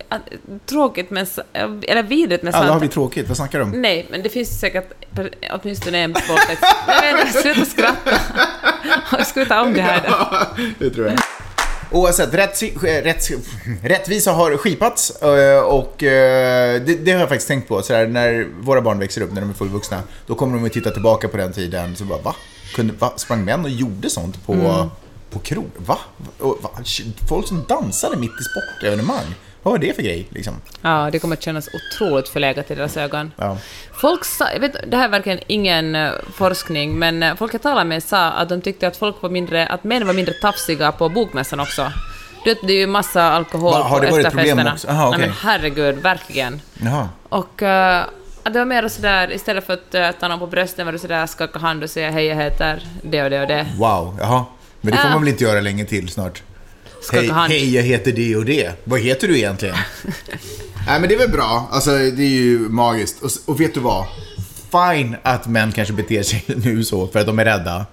[0.10, 0.22] att,
[0.66, 1.40] tråkigt med, s-
[1.88, 3.72] eller vidrigt med Alla har vi tråkigt, vad snackar du om?
[3.72, 4.92] Nej, men det finns säkert
[5.52, 6.62] åtminstone en våldtäkt.
[6.88, 8.12] Nej men sluta skratta.
[9.26, 10.38] Ska vi ta om det här då?
[10.80, 11.20] det tror jag.
[11.91, 13.30] Oavsett, rätt, rätt,
[13.84, 17.82] rättvisa har skipats eh, och eh, det, det har jag faktiskt tänkt på.
[17.82, 20.73] Så här, när våra barn växer upp, när de är fullvuxna, då kommer de att
[20.73, 21.95] titta tillbaka på den tiden.
[21.95, 22.36] Så bara, va?
[22.75, 23.13] Kunde, va?
[23.15, 24.88] Sprang män och gjorde sånt på, Mm.
[25.30, 25.69] på krog?
[25.77, 25.97] Va?
[26.38, 26.69] Va?
[27.30, 29.25] Folk som dansade mitt i sportevenemang.
[29.63, 30.28] Vad var det för grej?
[30.30, 30.54] Liksom?
[30.82, 33.32] Ja, det kommer att kännas otroligt förlegat i deras ögon.
[33.36, 33.58] Ja.
[33.93, 37.62] Folk sa, jag vet, det här är verkligen ingen eh, forskning, men eh, folk jag
[37.62, 40.91] talade med sa att de tyckte att folk var mindre, att män var mindre tafsiga
[40.91, 41.91] på bokmässan också.
[42.43, 44.88] Du vet, det är ju massa alkohol Va, har på det varit problem också?
[44.88, 45.19] Aha, okej.
[45.19, 46.62] Nej, men herregud, verkligen.
[46.74, 47.10] Jaha.
[47.30, 47.62] Och
[48.43, 51.00] att det var mer sådär, istället för att uh, ta någon på brösten var det
[51.00, 53.67] sådär skaka hand och säga hej, jag heter det och det och det.
[53.78, 54.45] Wow, jaha.
[54.82, 56.43] Men det får man väl inte göra länge till snart?
[57.12, 57.52] Hej, hand.
[57.52, 58.71] hej, jag heter det och det.
[58.84, 59.76] Vad heter du egentligen?
[60.88, 61.69] Nej, men det är väl bra.
[61.71, 63.21] Alltså, det är ju magiskt.
[63.21, 64.06] Och, och vet du vad?
[64.71, 67.86] Fine att män kanske beter sig nu så för att de är rädda.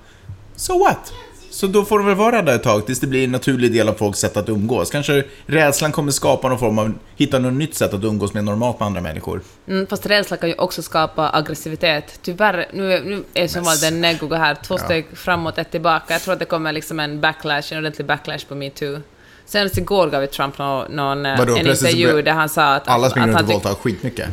[0.57, 1.13] So what?
[1.59, 3.89] Så då får de väl vara rädda ett tag tills det blir en naturlig del
[3.89, 4.91] av folks sätt att umgås.
[4.91, 8.81] Kanske rädslan kommer skapa någon form av, hitta något nytt sätt att umgås med normalt
[8.81, 9.41] med andra människor.
[9.69, 12.19] Mm, fast rädsla kan ju också skapa aggressivitet.
[12.23, 16.15] Tyvärr, nu nu är som vanligt en neggo här, två steg framåt, ett tillbaka.
[16.15, 19.01] Jag tror att det kommer liksom en backlash, en ordentlig backlash på metoo.
[19.47, 22.89] Senast igår gav ju Trump någon, någon eh, Vadå, en intervju där han sa att...
[22.89, 24.29] Alla springer runt och våldtar skitmycket.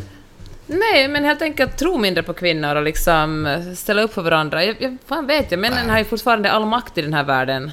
[0.68, 4.66] Nej, men helt enkelt tro mindre på kvinnor och liksom eh, ställa upp för varandra.
[4.66, 7.72] Jag, jag fan vet jag, männen har ju fortfarande all makt i den här världen.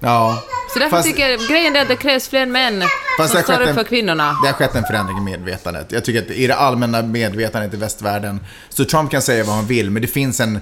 [0.00, 0.42] Ja.
[0.72, 2.82] Så därför Fast- tycker jag, grejen är att det krävs fler män
[3.18, 4.36] Fast som står upp för kvinnorna.
[4.42, 5.92] Det har skett en förändring i medvetandet.
[5.92, 9.66] Jag tycker att i det allmänna medvetandet i västvärlden, så Trump kan säga vad han
[9.66, 10.60] vill, men det finns en...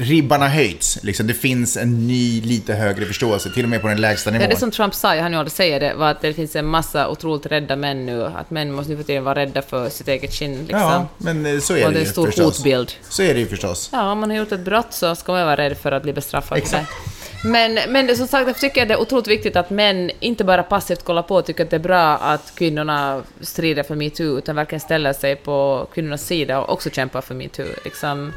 [0.00, 0.98] Ribban har höjts.
[1.02, 4.32] Liksom, det finns en ny, lite högre förståelse, till och med på den lägsta Ja,
[4.32, 4.48] nivån.
[4.50, 6.66] det som Trump sa, jag hann ju aldrig säga det, var att det finns en
[6.66, 8.24] massa otroligt rädda män nu.
[8.24, 10.58] Att män måste nu för tiden vara rädda för sitt eget skinn.
[10.58, 10.80] Liksom.
[10.80, 12.56] Ja, men eh, så är och det det är en stor förstås.
[12.58, 12.92] hotbild.
[13.08, 13.88] Så är det ju förstås.
[13.92, 16.12] Ja, om man har gjort ett brott så ska man vara rädd för att bli
[16.12, 16.58] bestraffad.
[16.58, 16.90] Exakt.
[17.44, 20.44] Men, men det, som sagt, jag tycker att det är otroligt viktigt att män inte
[20.44, 24.38] bara passivt kollar på och tycker att det är bra att kvinnorna strider för metoo,
[24.38, 27.66] utan verkligen ställer sig på kvinnornas sida och också kämpar för metoo.
[27.84, 28.32] Liksom.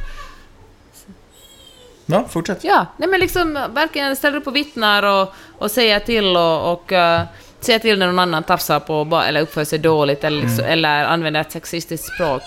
[2.05, 2.63] Ja, fortsätt.
[2.63, 6.91] Ja, nej men liksom verkligen ställer upp och vittnar och, och säger till och, och
[6.91, 7.21] uh,
[7.59, 11.41] säger till när någon annan tafsar på eller uppför sig dåligt eller, liksom, eller använder
[11.41, 12.41] ett sexistiskt språk.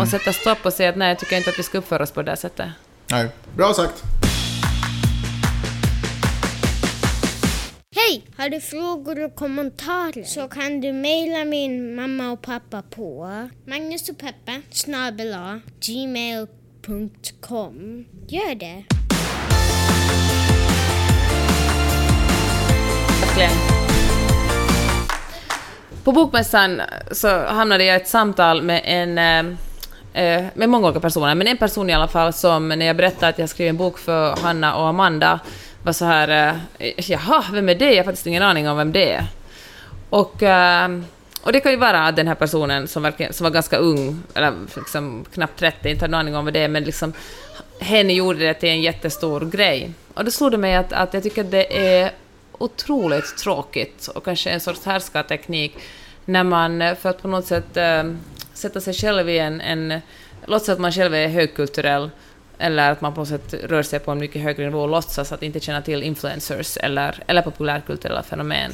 [0.00, 2.10] Och sätta stopp och säga att nej, jag tycker inte att vi ska uppföra oss
[2.10, 2.66] på det här sättet.
[3.10, 3.28] Nej.
[3.56, 4.02] Bra sagt.
[7.96, 8.24] Hej!
[8.36, 13.30] Har du frågor och kommentarer så kan du mejla min mamma och pappa på
[13.66, 16.55] Magnus och Peppe snabel-a gmail.com.
[18.26, 18.84] Gör det!
[26.04, 30.86] På Bokmässan eh, så hamnade jag i ett samtal med en eh, eh, med många
[30.86, 33.68] olika personer, men en person i alla fall som när jag berättade att jag skrev
[33.68, 35.40] en bok för Hanna och Amanda
[35.82, 36.58] var så här
[36.96, 37.90] ”Jaha, vem är det?
[37.90, 39.24] Jag har faktiskt ingen aning om vem det är”.
[40.10, 40.42] Och,
[41.42, 44.52] och det kan ju vara den här personen som, verkligen, som var ganska ung, eller
[44.76, 47.12] liksom knappt 30, inte har någon aning om vad det är, men liksom
[47.80, 49.90] henne gjorde det till en jättestor grej.
[50.14, 52.10] Och då slog det mig att, att jag tycker att det är
[52.52, 55.78] otroligt tråkigt och kanske en sorts härskarteknik
[56.24, 58.04] när man, för att på något sätt äh,
[58.52, 60.00] sätta sig själv i en, en...
[60.46, 62.10] Låtsas att man själv är högkulturell
[62.58, 65.32] eller att man på något sätt rör sig på en mycket högre nivå och låtsas
[65.32, 68.72] att inte känna till influencers eller, eller populärkulturella fenomen.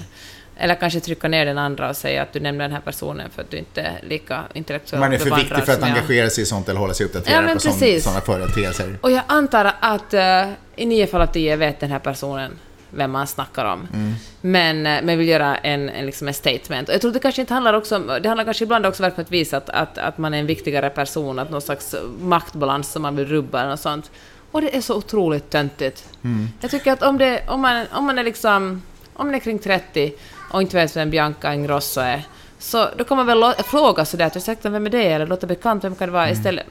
[0.62, 3.42] Eller kanske trycka ner den andra och säga att du nämner den här personen för
[3.42, 6.46] att du inte är lika intellektuellt Man är för viktig för att engagera sig i
[6.46, 7.60] sånt eller hålla sig Ja, uppdaterad men på
[8.00, 8.98] sådana företeelser.
[9.00, 12.58] Och jag antar att uh, i nio fall av tio vet den här personen
[12.90, 13.88] vem man snackar om.
[13.94, 14.14] Mm.
[14.40, 16.88] Men, eh, men vill göra en, en, liksom en statement.
[16.88, 19.12] Och jag tror det kanske inte handlar också om, det handlar kanske ibland också om
[19.16, 23.02] att visa att, att, att man är en viktigare person, att någon slags maktbalans som
[23.02, 24.10] man vill rubba något sånt.
[24.50, 26.04] Och det är så otroligt töntigt.
[26.24, 26.48] Mm.
[26.60, 28.82] Jag tycker att om, det, om, man, om man är liksom,
[29.14, 30.12] om man är kring 30
[30.52, 32.22] och inte vet vem Bianca Ingrosso är,
[32.58, 35.02] Så då kan man väl fråga sådär, att ursäkta, vem är det?
[35.02, 36.30] Eller låta bekant, vem kan det vara?
[36.30, 36.66] Istället...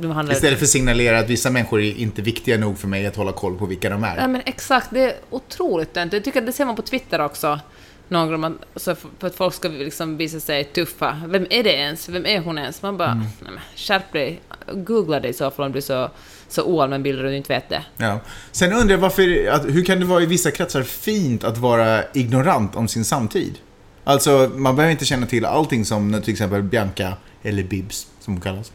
[0.00, 3.06] Nu handlar Istället för att signalera att vissa människor är inte viktiga nog för mig
[3.06, 4.16] att hålla koll på vilka de är.
[4.16, 4.86] Ja, men exakt.
[4.90, 5.96] Det är otroligt.
[5.96, 7.60] Jag tycker att det ser man på Twitter också.
[8.08, 11.16] Någon gång man, så för att folk ska liksom visa sig tuffa.
[11.26, 12.08] Vem är det ens?
[12.08, 12.82] Vem är hon ens?
[12.82, 13.24] Man bara, Mm.
[13.40, 14.40] nej men skärp dig.
[14.72, 16.10] Googla det i så fall om du är så,
[16.48, 17.84] så oallmän bilder och du inte vet det.
[17.96, 18.20] Ja.
[18.52, 22.02] Sen undrar jag varför, att, hur kan det vara i vissa kretsar fint att vara
[22.14, 23.58] ignorant om sin samtid?
[24.04, 28.40] Alltså, man behöver inte känna till allting som till exempel Bianca, eller Bibs som hon
[28.40, 28.72] kallas,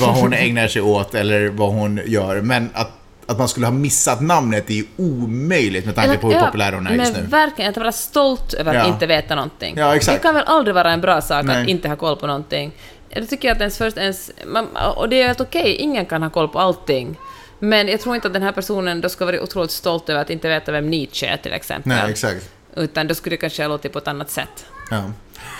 [0.00, 2.40] vad hon ägnar sig åt eller vad hon gör.
[2.40, 2.90] Men att,
[3.26, 6.72] att man skulle ha missat namnet är ju omöjligt med tanke på hur ja, populär
[6.72, 7.28] hon är just Men nu.
[7.28, 8.92] verkligen, att vara stolt över att Ja.
[8.92, 9.74] inte veta någonting.
[9.78, 10.22] Ja, exakt.
[10.22, 11.62] Det kan väl aldrig vara en bra sak Nej.
[11.62, 12.72] att inte ha koll på någonting.
[13.08, 14.30] Jag tycker att ens först ens...
[14.46, 17.16] Man, och det är helt okej, ingen kan ha koll på allting.
[17.58, 20.30] Men jag tror inte att den här personen då ska vara otroligt stolt över att
[20.30, 21.88] inte veta vem Nietzsche är till exempel.
[21.92, 22.50] Nej, exakt.
[22.76, 24.64] Utan då skulle det kanske ha låtit på ett annat sätt.
[24.90, 25.02] Ja.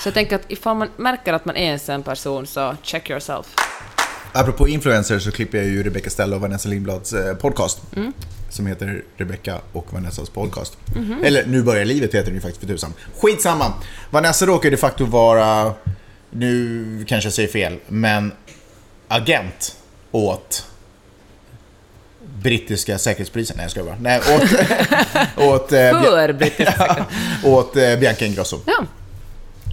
[0.00, 3.10] Så jag tänker att ifall man märker att man är en sån person så check
[3.10, 3.46] yourself.
[4.36, 7.80] Apropå influencers så klipper jag ju Rebecca Stella och Vanessa Lindblads eh, podcast.
[8.50, 10.76] Som heter Rebecca och Vanessas podcast.
[11.22, 12.92] Eller Nu börjar livet heter den ju faktiskt för tusan.
[13.20, 13.72] Skitsamma!
[14.10, 15.74] Vanessa råkar de facto vara,
[16.30, 18.32] nu kanske jag säger fel, men
[19.08, 19.76] agent
[20.10, 20.66] åt
[22.42, 23.56] brittiska säkerhetspolisen.
[23.56, 23.96] Nej jag skojar bara.
[24.00, 24.42] Nej, åt,
[25.62, 27.06] åt, eh, Bia- För brittiska...
[27.44, 28.60] åt eh, Bianca Ingrosso.
[28.66, 28.84] Ja,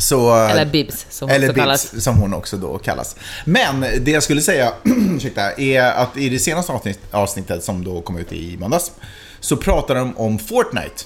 [0.01, 2.03] Så, eller Bibs som hon eller också Bibs, kallas.
[2.03, 3.15] som hon också då kallas.
[3.45, 4.73] Men det jag skulle säga,
[5.15, 8.91] ursäkta, är att i det senaste avsnitt, avsnittet som då kom ut i måndags,
[9.39, 11.03] så pratar de om Fortnite.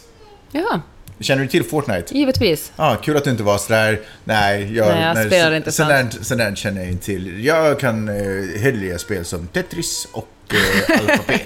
[0.52, 0.82] Ja,
[1.20, 2.18] Känner du till Fortnite?
[2.18, 2.72] givetvis.
[2.76, 6.56] Ja, kul att du inte var sådär, nej, jag, Nej, jag spelar inte sådär, sådär
[6.56, 7.46] känner jag inte till.
[7.46, 11.42] Jag kan eh, hellre spel som Tetris och eh, Alphabet.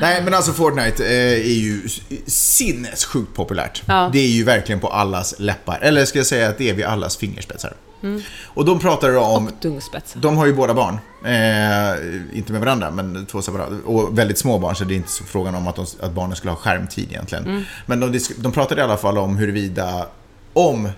[0.00, 1.88] Nej, men alltså Fortnite eh, är ju
[2.26, 3.82] sinnessjukt populärt.
[3.86, 4.10] Ja.
[4.12, 5.78] Det är ju verkligen på allas läppar.
[5.82, 7.72] Eller ska jag säga att det är vid allas fingerspetsar.
[8.02, 8.22] Mm.
[8.44, 10.20] Och de pratar om Och tungspetsar.
[10.20, 10.98] de har ju båda barn.
[11.24, 13.74] Eh, inte med varandra, men två separata.
[13.84, 16.36] Och väldigt små barn, så det är inte så frågan om att, de, att barnen
[16.36, 17.44] skulle ha skärmtid egentligen.
[17.44, 17.62] Mm.
[17.86, 20.06] Men de, de pratade i alla fall om huruvida,
[20.52, 20.92] om eh,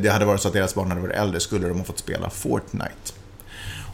[0.00, 2.30] det hade varit så att deras barn hade varit äldre, skulle de ha fått spela
[2.30, 3.12] Fortnite.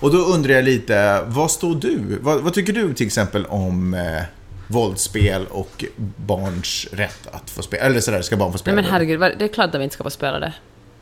[0.01, 2.19] Och då undrar jag lite, vad står du?
[2.21, 4.23] Vad, vad tycker du till exempel om eh,
[4.69, 5.85] våldsspel och
[6.17, 7.83] barns rätt att få spela?
[7.85, 8.75] Eller sådär, ska barn få Nej spela?
[8.75, 8.91] men det?
[8.91, 10.53] herregud, det är klart att vi inte ska få spela det.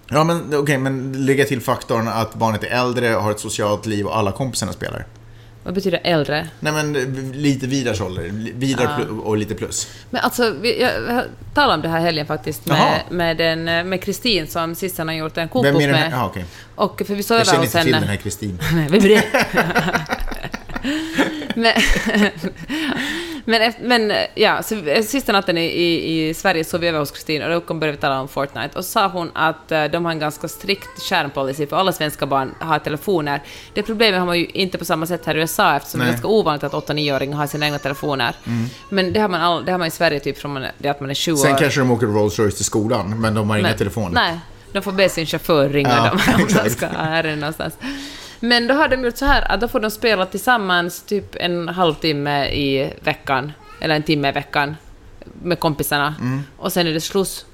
[0.09, 4.07] Ja, men okej, men lägga till faktorn att barnet är äldre, har ett socialt liv
[4.07, 5.07] och alla kompisarna spelar.
[5.65, 6.49] Vad betyder äldre?
[6.61, 8.23] Nej, men eh, lite Vidars ålder.
[8.55, 9.15] Vidar Ja.
[9.23, 9.89] och lite plus.
[10.11, 14.75] Men alltså, jag, talade om det här helgen faktiskt med, med, den, med Kristin som
[14.75, 16.11] Sissan har gjort en kokbok är den här?
[16.11, 16.19] med.
[16.19, 16.45] Ja, okej.
[16.75, 18.59] Och för vi Jag känner inte till den här Kristin.
[18.73, 19.23] Nej, vem är det?
[21.55, 21.73] men,
[23.45, 27.43] men, men ja, så sista natten i, i, i Sverige sov vi över hos Kristin
[27.43, 30.05] och då kom började vi tala om Fortnite och så sa hon att eh, de
[30.05, 33.43] har en ganska strikt skärmpolicy för alla svenska barn har telefoner.
[33.75, 36.07] Det problemet har man ju inte på samma sätt här i USA eftersom det är
[36.07, 36.13] Nej.
[36.13, 38.35] ganska ovanligt att 8-9-åringar har sina egna telefoner.
[38.89, 41.01] Men det har man, all, det har man i Sverige typ från man, det att
[41.01, 41.59] man är 20 Sen år.
[41.59, 44.15] kanske de åker Rolls Royce till skolan, men de har inga telefoner.
[44.15, 44.39] Nej,
[44.73, 47.75] de får be sin chaufför ringa Ja, dem om de ska är någonstans.
[48.45, 51.69] Men då har de gjort så här att då får de spela tillsammans typ en
[51.69, 54.77] halvtimme i veckan, eller en timme i veckan,
[55.43, 56.15] med kompisarna.
[56.21, 56.43] Mm.
[56.57, 57.47] Och sen är det sluss.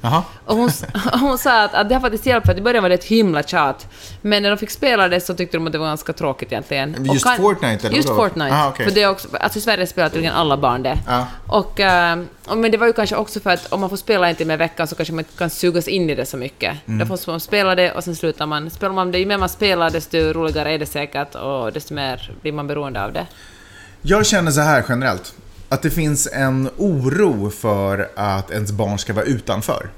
[0.00, 0.22] Jaha.
[0.44, 0.70] Och hon,
[1.20, 3.04] hon sa att, att det har faktiskt hjälpt, för att i början var det ett
[3.04, 3.86] himla tjat.
[4.22, 7.06] Men när de fick spela det så tyckte de att det var ganska tråkigt egentligen.
[7.12, 8.22] Just Och Fortnite, eller Just vadå?
[8.22, 8.54] Fortnite.
[8.54, 8.86] Aha, okej.
[8.86, 10.98] För det är också, alltså i Sverige spelar tydligen alla barn det.
[11.06, 11.26] Ja.
[11.46, 14.28] Och, eh, och, men det var ju kanske också för att om man får spela
[14.28, 16.76] en timme i veckan så kanske man inte kan sugas in i det så mycket.
[16.86, 16.98] Mm.
[16.98, 18.70] Då får man spela det och sen slutar man.
[18.70, 22.32] Spelar man det, ju mer man spelar desto roligare är det säkert och desto mer
[22.42, 23.26] blir man beroende av det.
[24.02, 25.34] Jag känner så här generellt.
[25.68, 29.90] Att det finns en oro för att ens barn ska vara utanför.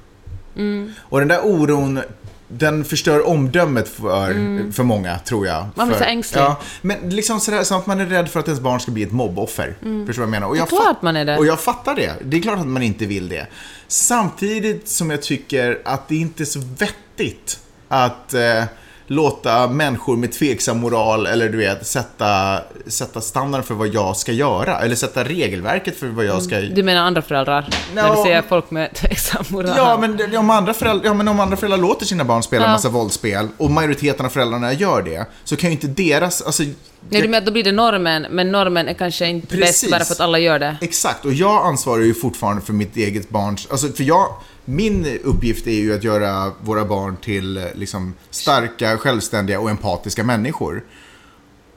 [0.57, 0.93] Mm.
[1.01, 2.01] Och den där oron,
[2.49, 5.57] den förstör omdömet för, för många, tror jag.
[5.57, 5.71] Mm.
[5.75, 6.41] Man blir för, så ängslig.
[6.41, 9.03] Ja, men liksom sådär, så att man är rädd för att ens barn ska bli
[9.03, 9.77] ett mobboffer.
[9.81, 10.47] Förstår du vad jag menar?
[10.47, 11.39] Och jag Det är klart man är det.
[11.39, 12.13] Och jag fattar det.
[12.25, 13.47] Det är klart att man inte vill det.
[13.89, 18.65] Samtidigt som jag tycker att det inte är så vettigt att eh,
[19.11, 24.33] låta människor med tveksam moral eller du vet, sätta, sätta standard för vad jag ska
[24.33, 24.81] göra.
[24.81, 27.69] Eller sätta regelverket för vad jag ska Du menar andra föräldrar?
[27.95, 29.75] När du säger folk med tveksam moral?
[29.77, 32.73] Ja men, om andra föräldrar, ja, men om andra föräldrar låter sina barn spela en
[32.73, 36.43] massa våldsspel och majoriteten av föräldrarna gör det, så kan ju inte deras...
[36.43, 39.83] Alltså, Nej, du menar att då blir det normen, men normen är kanske inte Precis.
[39.83, 40.77] bäst bara för att alla gör det.
[40.81, 43.69] Exakt, och jag ansvarar ju fortfarande för mitt eget barns...
[43.71, 44.27] Alltså, för jag...
[44.65, 50.25] Min uppgift är ju att göra våra barn till eh, liksom, starka, självständiga och empatiska
[50.25, 50.85] människor.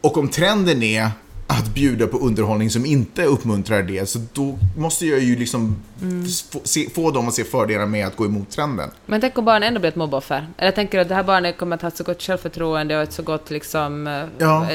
[0.02, 1.10] Och om trenden är
[1.48, 4.10] att bjuda på underhållning som inte uppmuntrar det.
[4.10, 5.76] Så då måste jag ju liksom
[6.52, 8.89] få, se, få dem att se fördelar med att gå emot trenden.
[9.06, 10.48] Men tänk om barnet ändå blir ett mobboffer?
[10.58, 13.04] Eller tänker du att det här barnet kommer att ha ett så gott självförtroende och
[13.04, 14.08] ett så gott liksom...
[14.08, 14.67] eh, Ja.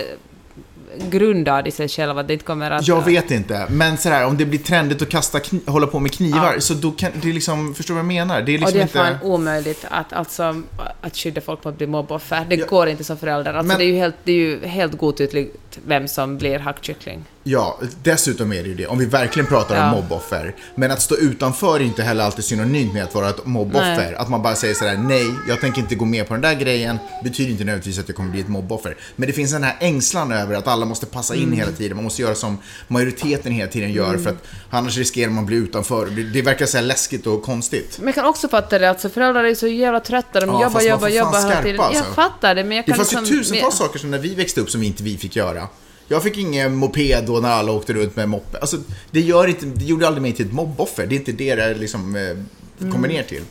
[1.11, 2.89] Grundad i sig själv, att det inte kommer att...
[2.89, 6.53] Jag vet inte, men sådär, om det blir trendigt att kasta hålla på med knivar,
[6.55, 6.61] Ja.
[6.61, 8.43] så då kan det liksom, förstår du vad jag menar?
[8.43, 8.93] Det är Och liksom det är inte...
[8.99, 10.63] fan omöjligt att, alltså,
[11.01, 12.47] att skydda folk mot att bli mobboffer.
[12.49, 12.67] Det Ja.
[12.67, 13.55] går inte som förälder.
[13.55, 17.25] Alltså, Men- det, är ju helt, det är ju helt godtyckligt vem som blir hackkyckling.
[17.43, 19.91] Ja, dessutom är det ju det, om vi verkligen pratar om Ja.
[20.03, 20.55] mobboffer.
[20.75, 23.97] Men att stå utanför är inte heller alltid synonymt med att vara ett mobboffer.
[23.97, 24.15] Nej.
[24.15, 26.99] Att man bara säger sådär, nej, jag tänker inte gå med på den där grejen,
[27.25, 28.97] betyder inte nödvändigtvis att jag kommer bli ett mobboffer.
[29.17, 31.59] Men det finns den här ängslan över att alla måste passa in Mm.
[31.59, 35.45] hela tiden, man måste göra som majoriteten hela tiden gör, för att annars riskerar man
[35.45, 36.07] att bli utanför.
[36.07, 37.97] Det, det verkar så läskigt och konstigt.
[37.99, 40.81] Men jag kan också fatta det, alltså föräldrar är så jävla trötta, de Ja, jobbar,
[40.81, 41.81] jobbar, jobbar hela tiden.
[41.81, 42.05] alltså.
[42.05, 43.27] Jag fattar det, men jag Det kan fanns liksom...
[43.37, 45.68] ju tusentals saker som när vi växte upp som inte vi fick göra.
[46.09, 48.59] Jag fick ingen moped då när alla åkte runt med moppe.
[48.59, 48.77] Alltså,
[49.11, 51.07] det, gör inte, det gjorde aldrig mig till ett mobboffer.
[51.07, 53.43] Det är inte det det liksom, eh, kommer ner till.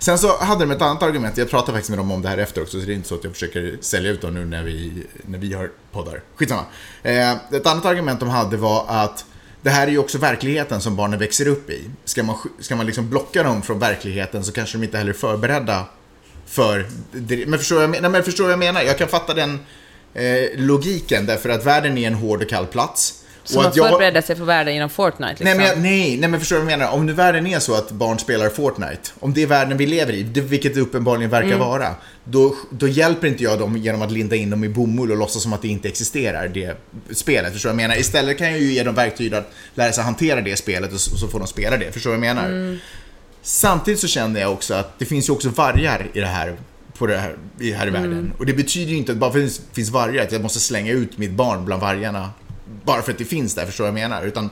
[0.00, 1.36] Sen så hade de ett annat argument.
[1.36, 3.14] Jag pratade faktiskt med dem om det här efter också, så det är inte så
[3.14, 4.92] att jag försöker sälja ut dem nu när vi,
[5.26, 6.22] när vi har poddar.
[6.36, 6.62] Skitsamma.
[7.02, 9.24] Eh, ett annat argument de hade var att
[9.62, 11.84] det här är ju också verkligheten som barnen växer upp i.
[12.04, 15.10] Ska man, sk- ska man liksom blocka dem från verkligheten så kanske de inte heller
[15.10, 15.84] är förberedda
[16.46, 16.86] för...
[17.12, 18.82] det- Men förstår, jag, men- nej, men förstår vad jag menar?
[18.82, 19.58] Jag kan fatta den
[20.16, 23.22] eh, logiken därför att världen är en hård och kall plats.
[23.44, 25.44] Så och man jag, förbereder sig för världen genom Fortnite liksom.
[25.44, 26.92] Nej men, jag, nej, nej men förstår du vad jag menar?
[26.92, 30.12] Om nu världen är så att barn spelar Fortnite, om det är världen vi lever
[30.12, 31.58] i, det, vilket det uppenbarligen verkar Mm.
[31.58, 35.16] vara, då, då hjälper inte jag dem genom att linda in dem i bomull och
[35.16, 36.76] låtsas som att det inte existerar, det
[37.10, 37.52] spelet.
[37.52, 38.00] Förstår du vad jag menar?
[38.00, 41.16] Istället kan jag ju ge dem verktyg att lära sig hantera det spelet och så,
[41.16, 41.92] så får de spela det.
[41.92, 42.48] Förstår du vad jag menar?
[42.48, 42.78] Mm.
[43.42, 46.56] Samtidigt så känner jag också att det finns ju också vargar i det här,
[46.98, 48.02] på det här, i, här i Mm.
[48.02, 48.32] världen.
[48.38, 50.60] Och det betyder ju inte att bara för att det finns vargar att jag måste
[50.60, 52.30] slänga ut mitt barn bland vargarna.
[52.84, 54.26] Bara för att det finns där, förstår du vad jag menar?
[54.26, 54.50] Utan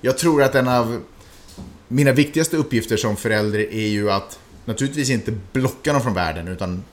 [0.00, 1.02] jag tror att en av
[1.88, 6.84] mina viktigaste uppgifter som förälder är ju att naturligtvis inte blocka dem från världen utan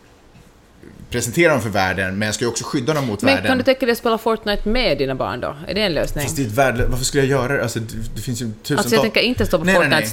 [1.13, 3.47] presentera dem för världen men jag ska ju också skydda dem mot Men världen.
[3.49, 5.55] kan du tänka dig att spela Fortnite med dina barn då?
[5.67, 6.23] Är det en lösning?
[6.23, 7.63] Fast det är ett värde, varför skulle jag göra det?
[7.63, 7.79] Alltså
[8.15, 8.79] det, finns ju tusentals...
[8.79, 10.05] Alltså jag tänker inte stå på Nej, nej, nej.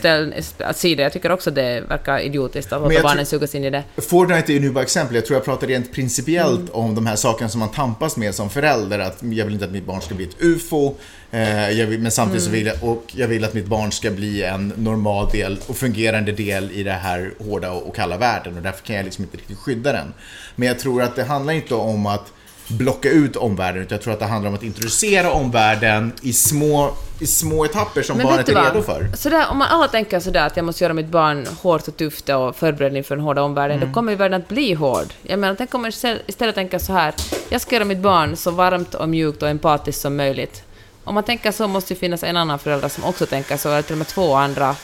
[0.42, 1.02] Fortnite sida.
[1.02, 3.82] Jag tycker också det verkar idiotiskt att Men låta barnen sugas in i det.
[3.96, 5.14] Fortnite är ju nu bara exempel.
[5.16, 6.72] Jag tror jag pratar rent principiellt Mm.
[6.72, 8.98] om de här sakerna som man tampas med som förälder.
[8.98, 10.94] Att jag vill inte att mitt barn ska bli ett UFO.
[11.32, 12.52] Eh, vill, men samtidigt Mm.
[12.52, 15.76] så vill jag, och jag vill att mitt barn ska bli en normal del och
[15.76, 18.56] fungerande del i det här hårda och kalla världen.
[18.56, 20.14] Och därför kan jag liksom inte riktigt skydda den.
[20.56, 22.32] Men jag tror att det handlar inte om att
[22.68, 23.82] blocka ut omvärlden.
[23.82, 26.90] Utan jag tror att det handlar om att introducera omvärlden i små,
[27.20, 29.10] i små etapper som Men barnet är redo för.
[29.16, 32.28] Sådär, om man alla tänker sådär att jag måste göra mitt barn hårt och tufft
[32.28, 33.88] och förberedd inför den hårda omvärlden, Mm.
[33.88, 35.06] då kommer ju världen att bli hård.
[35.22, 35.90] Jag menar, tänk om man
[36.26, 37.14] istället tänker så här,
[37.48, 40.62] jag ska göra mitt barn så varmt och mjukt och empatiskt som möjligt.
[41.04, 43.82] Om man tänker så måste det finnas en annan förälder som också tänker så, eller
[43.82, 44.76] till och med två andra,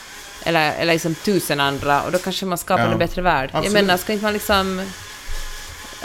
[0.43, 3.49] eller, eller liksom tusen andra, och då kanske man skapar Ja, en bättre värld.
[3.53, 3.65] absolut.
[3.65, 4.81] Jag menar, ska inte man liksom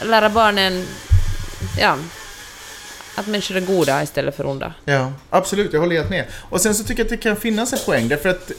[0.03, 0.87] lära barnen,
[1.79, 1.96] ja,
[3.16, 4.75] att människor är goda istället för onda?
[4.85, 5.72] Ja, absolut.
[5.72, 6.25] Jag håller helt med.
[6.51, 8.51] Och sen så tycker jag att det kan finnas en poäng därför att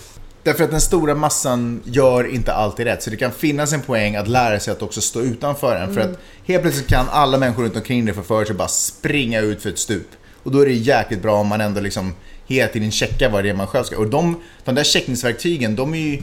[0.44, 3.04] Därför att den stora massan gör inte alltid rätt.
[3.04, 5.94] Så det kan finnas en poäng att lära sig att också stå utanför den.
[5.94, 8.68] För att helt plötsligt kan alla människor runt omkring dig få för sig att bara
[8.68, 10.08] springa ut för ett stup.
[10.44, 12.14] Och då är det jäkligt bra om man ändå liksom
[12.48, 13.98] hela tiden checkar vad det är man själv ska.
[13.98, 16.22] Och de, de där checkningsverktygen, de är ju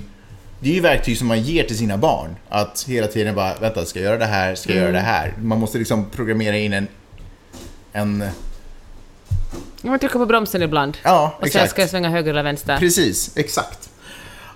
[0.63, 2.37] det är ju verktyg som man ger till sina barn.
[2.49, 4.55] Att hela tiden bara, vänta, ska jag göra det här?
[4.55, 5.35] Ska jag göra det här?
[5.43, 6.87] Man måste liksom programmera in en...
[7.93, 8.25] En...
[9.83, 10.97] Man trycker på bromsen ibland.
[11.03, 11.71] Ja, Och sen exakt.
[11.71, 12.77] ska jag svänga höger eller vänster.
[12.79, 13.91] Precis, exakt.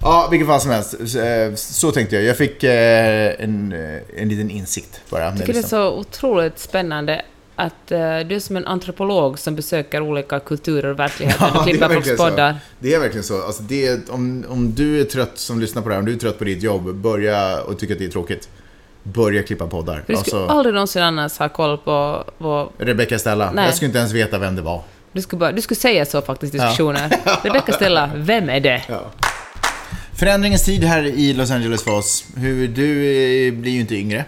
[0.01, 0.95] Ja, vilket fall som helst.
[0.95, 2.25] Eh, Så tänkte jag.
[2.25, 5.25] Jag fick eh, en, eh, en liten insikt bara.
[5.25, 7.23] Jag tycker det är liksom- så otroligt spännande
[7.57, 11.67] att eh, du är som en antropolog som besöker olika kulturer och verkligheter Ja, och
[11.67, 12.57] det klipper folks poddar.
[12.79, 13.43] Det är verkligen så.
[13.43, 16.13] Alltså det är, om, om du är trött som lyssnar på det här, om du
[16.13, 18.49] är trött på ditt jobb, börja och tycker att det är tråkigt.
[19.03, 20.03] Börja klippa poddar.
[20.07, 22.25] För du skulle Alltså, aldrig någonsin annars ha koll på...
[22.39, 23.51] på Rebecca Stella.
[23.53, 23.65] Nej.
[23.65, 24.83] Jag skulle inte ens veta vem det var.
[25.13, 27.11] du, skulle bara, du skulle säga så faktiskt i diskussioner.
[27.43, 28.83] Rebecka Stella, vem är det?
[28.89, 29.03] Ja.
[30.19, 32.25] Förändringens tid här i Los Angeles för oss.
[32.37, 32.91] Hur, du
[33.47, 34.25] eh, blir ju inte yngre.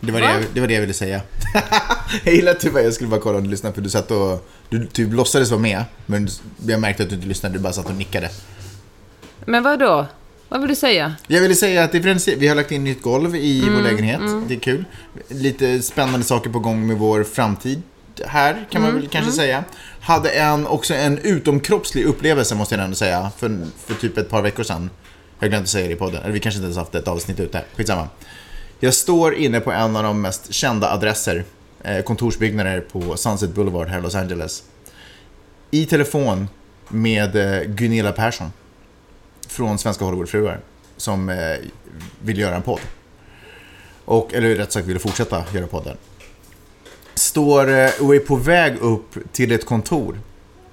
[0.00, 0.32] Det var det, Va?
[0.32, 1.20] jag, det var det jag ville säga.
[2.24, 4.10] jag gillar att du bara, jag skulle bara kolla om du lyssnade för du satt
[4.10, 5.84] och, du typ låtsades vara med.
[6.06, 6.28] Men
[6.66, 8.30] jag märkte att du inte lyssnade, du bara satt och nickade.
[9.44, 10.06] Men vad då?
[10.48, 11.14] Vad vill du säga?
[11.26, 14.20] Jag ville säga att differentier- vi har lagt in nytt golv i Mm, vår lägenhet.
[14.48, 14.84] Det är kul.
[15.28, 17.82] Lite spännande saker på gång med vår framtid
[18.26, 19.64] här, kan man Mm, väl kanske säga.
[20.00, 24.42] Hade en, också en utomkroppslig upplevelse, måste jag ändå säga, för, för typ ett par
[24.42, 24.90] veckor sedan.
[25.38, 27.62] Jag glömde säga det i podden, eller vi kanske inte ens haft ett avsnitt ute.
[27.76, 28.08] Skitsamma.
[28.80, 31.44] Jag står inne på en av de mest kända adresser
[31.82, 34.62] eh, kontorsbyggnader på Sunset Boulevard här i Los Angeles.
[35.70, 36.48] I telefon
[36.88, 38.52] med eh, Gunilla Persson
[39.48, 40.60] från Svenska Hollywoodfruar
[40.96, 41.56] som eh,
[42.22, 42.80] vill göra en podd.
[44.04, 45.96] Och, eller rätt sagt vill fortsätta göra podden.
[47.14, 47.66] Står
[48.02, 50.20] och är på väg upp till ett kontor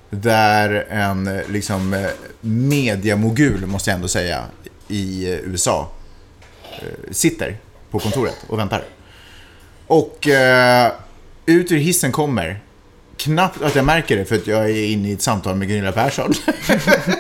[0.10, 2.08] där en liksom
[2.42, 4.46] mediamogul, måste jag ändå säga,
[4.88, 5.90] i USA
[7.12, 7.58] sitter
[7.94, 8.84] på kontoret och väntar.
[9.88, 10.92] Och eh,
[11.46, 12.60] ut ur hissen kommer,
[13.18, 15.92] knappt att jag märker det för att jag är inne i ett samtal med Gunilla
[15.92, 16.34] Persson.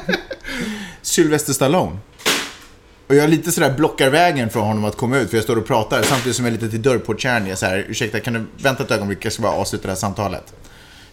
[1.01, 1.97] Sylvester Stallone.
[3.07, 5.67] Och jag lite sådär blockar vägen för honom att komma ut för jag står och
[5.67, 7.43] pratar samtidigt som jag är lite till dörrportkärn.
[7.43, 9.95] Jag är såhär, ursäkta kan du vänta ett ögonblick, jag ska bara avsluta det här
[9.95, 10.53] samtalet.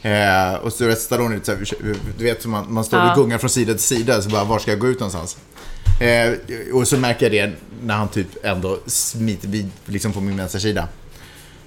[0.02, 3.72] Eh, och Stallone är lite såhär, du vet man, man står och gungar från sida
[3.72, 5.36] till sida så bara, var ska jag gå ut någonstans?
[6.00, 6.32] Eh,
[6.72, 10.88] och så märker jag det när han typ ändå smiter vid, liksom på min vänstersida.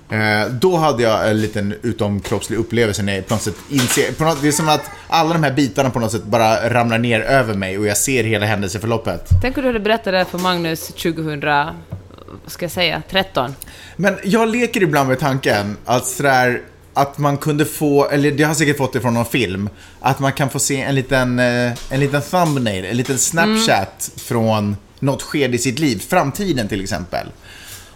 [0.10, 4.48] Eh, då hade jag en liten utomkroppslig upplevelse när jag plötsligt inser, på något, det
[4.48, 7.78] är som att alla de här bitarna på något sätt bara ramlar ner över mig
[7.78, 9.30] och jag ser hela händelseförloppet.
[9.42, 13.56] Tänk om du hade berättat det för Magnus 2000, vad ska jag säga, 13.
[13.96, 16.62] Men jag leker ibland med tanken att sådär,
[16.94, 19.70] att man kunde få, eller det har säkert fått det från någon film,
[20.00, 24.76] att man kan få se en liten, eh, en liten thumbnail, en liten snapchat från
[25.00, 27.28] något skede i sitt liv, framtiden till exempel.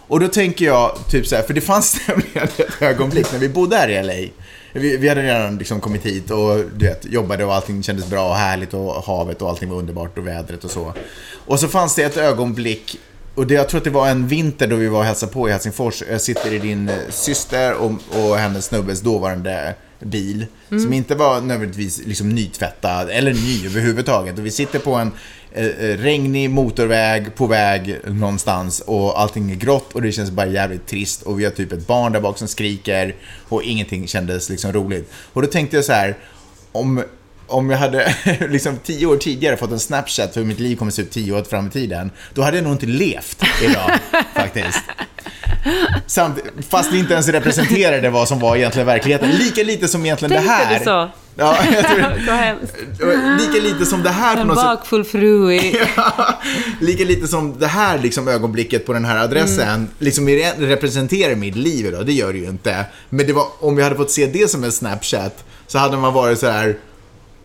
[0.08, 3.48] Och då tänker jag, typ så här, för det fanns nämligen ett ögonblick när vi
[3.48, 4.32] bodde här i LA.
[4.72, 8.28] Vi, vi hade redan liksom kommit hit och du vet, jobbade och allting kändes bra
[8.28, 10.94] och härligt och havet och allting var underbart och vädret och så.
[11.46, 12.98] Och så fanns det ett ögonblick
[13.38, 15.48] och det, jag tror att det var en vinter då vi var och hälsade på
[15.48, 16.02] i Helsingfors.
[16.10, 20.46] Jag sitter i din eh, syster och, och hennes snubbes dåvarande bil.
[20.68, 24.38] Som inte var nödvändigtvis liksom nytvättad eller ny överhuvudtaget.
[24.38, 25.12] Och vi sitter på en
[25.52, 30.46] eh, eh, regnig motorväg på väg någonstans och allting är grått och det känns bara
[30.46, 31.22] jävligt trist.
[31.22, 33.14] Och vi har typ ett barn där bak som skriker
[33.48, 35.12] och ingenting kändes liksom roligt.
[35.32, 36.16] Och då tänkte jag så här,
[36.72, 37.02] om
[37.48, 38.14] om jag hade
[38.50, 41.32] liksom tio år tidigare fått en Snapchat för hur mitt liv kommer se ut tio
[41.32, 43.90] år fram i tiden, då hade jag nog inte levt idag,
[44.34, 44.82] faktiskt.
[46.06, 46.38] Samt,
[46.70, 49.30] fast det inte ens representerade vad som var egentligen verkligheten.
[49.30, 50.78] Lika lite som egentligen det Tänkte här.
[50.78, 51.10] du så?
[51.40, 55.80] Ja, jag tror, lika lite som det här En bakfull fru i...
[56.80, 59.88] Lika lite som det här liksom, ögonblicket på den här adressen Mm.
[59.98, 62.06] liksom re- representerar mitt liv idag.
[62.06, 62.84] Det gör det ju inte.
[63.08, 66.12] Men det var, om vi hade fått se det som en Snapchat så hade man
[66.14, 66.76] varit så här.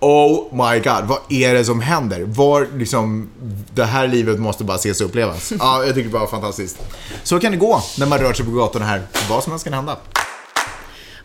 [0.03, 2.21] Oh my god, vad är det som händer?
[2.27, 3.29] Var liksom,
[3.73, 5.53] det här livet måste bara ses och upplevas.
[5.59, 6.77] Ja, jag tycker det var fantastiskt.
[7.23, 9.01] Så kan det gå när man rör sig på gatorna här.
[9.29, 9.97] Vad som helst kan hända.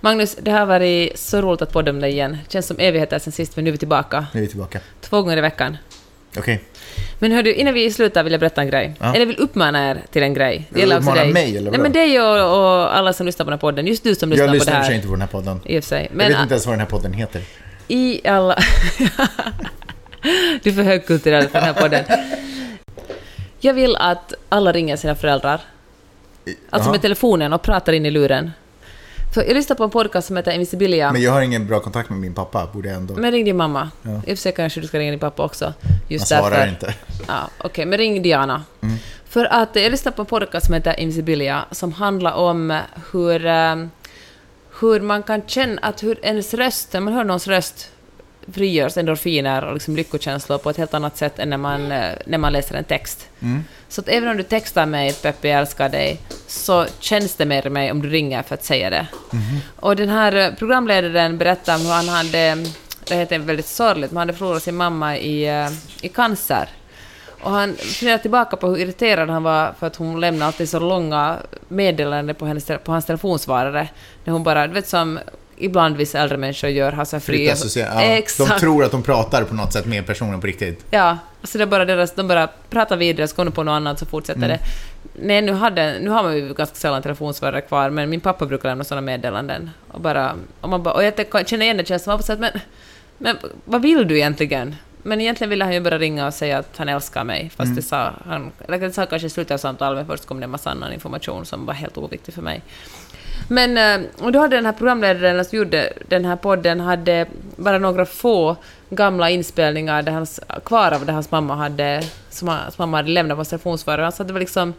[0.01, 2.39] Magnus, det har varit så roligt att podda med dig igen.
[2.49, 4.27] Känns som evigheter sen sist, men nu är vi tillbaka.
[4.33, 4.81] Nu är vi tillbaka.
[5.01, 5.77] Två gånger i veckan.
[6.39, 6.63] Okej.
[7.19, 8.95] Men hör du, innan vi slutar vill jag berätta en grej.
[9.01, 9.15] Ja.
[9.15, 10.67] Eller vill uppmana er till en grej.
[10.71, 11.33] Det gäller också uppmana dig.
[11.33, 11.83] mig, eller Nej vadå?
[11.83, 13.87] men dig och, och alla som lyssnar på den här podden.
[13.87, 14.97] Just du som lyssnar Jag på det lyssnar i och för sig här.
[14.97, 15.61] inte på den här podden.
[15.65, 16.03] I och för sig.
[16.11, 17.43] jag Men vet inte ens vad den här podden heter.
[17.89, 18.55] I alla...
[20.63, 22.05] du är för högkulturell för den här podden.
[23.61, 25.61] Jag vill att alla ringer sina föräldrar.
[26.71, 28.51] Alltså med telefonen och pratar in i luren.
[29.35, 31.13] För jag lyssnar på en podcast som heter Invisibilia.
[31.13, 33.15] Men jag har ingen bra kontakt med min pappa, borde jag ändå.
[33.15, 33.91] Men ring din mamma.
[34.03, 34.11] Ja.
[34.11, 35.65] I och för sig kanske du ska ringa din pappa också.
[35.65, 35.75] Han
[36.09, 36.69] Just svarar därför.
[36.69, 36.95] inte.
[37.29, 38.63] Ja, Okej, men ring Diana.
[38.81, 38.97] Mm.
[39.29, 42.81] För att jag lyssnar på en podcast som heter Invisibilia som handlar om
[43.13, 43.77] hur, eh,
[44.81, 47.91] hur man kan känna att hur ens röst, när man hör någons röst
[48.53, 52.39] frigörs endorfiner och liksom lyckokänslor på ett helt annat sätt än när man, eh, när
[52.39, 53.29] man läser en text.
[53.41, 53.65] Mm.
[53.89, 57.67] Så att även om du textar mig Peppi, jag älskar dig, så känns det mer
[57.67, 59.07] i mig om du ringer för att säga det.
[59.77, 62.57] Och den här eh, programledaren berättar om hur han hade,
[63.09, 65.71] det heter väldigt sorgligt, men han hade förlorat sin mamma i, eh,
[66.01, 66.69] i cancer.
[67.43, 70.79] Och han funderar tillbaka på hur irriterad han var för att hon lämnade alltid så
[70.81, 71.37] långa
[71.69, 73.89] meddelanden på, hennes, på hans telefonsvarare.
[74.25, 75.19] När hon bara, du vet som
[75.57, 77.53] ibland vissa äldre människor gör, har så här Fritt fria...
[77.53, 78.51] associera- ja, Exakt.
[78.51, 80.85] De tror att de pratar på något sätt med personen på riktigt.
[80.91, 83.99] Ja, alltså det är bara deras, de bara pratar vidare, så kommer på något annat
[83.99, 84.49] så fortsätter Mm.
[84.49, 84.59] det.
[85.27, 88.69] Nej, nu, hade, nu har man ju ganska sällan telefonsvarare kvar, men min pappa brukar
[88.69, 89.71] lämna sådana meddelanden.
[89.89, 92.61] Och, bara, och, man bara, och jag känner igen det känslan, man bara men,
[93.19, 94.75] men vad vill du egentligen?
[95.09, 97.77] Men egentligen ville han ju bara ringa och säga att han älskar mig, fast Mm.
[97.77, 100.45] det sa han, eller det sa kanske i slutet av samtalet, men först kom det
[100.45, 102.63] en massa annan information som var helt oviktig för mig.
[103.49, 107.79] Men, eh, och då hade den här programledaren som gjorde den här podden hade bara
[107.79, 108.57] några få
[108.91, 113.39] gamla inspelningar där hans, kvar av det hans mamma hade, som hans mamma hade lämnat
[113.39, 114.07] på telefonsvarare.
[114.07, 114.75] Alltså det var liksom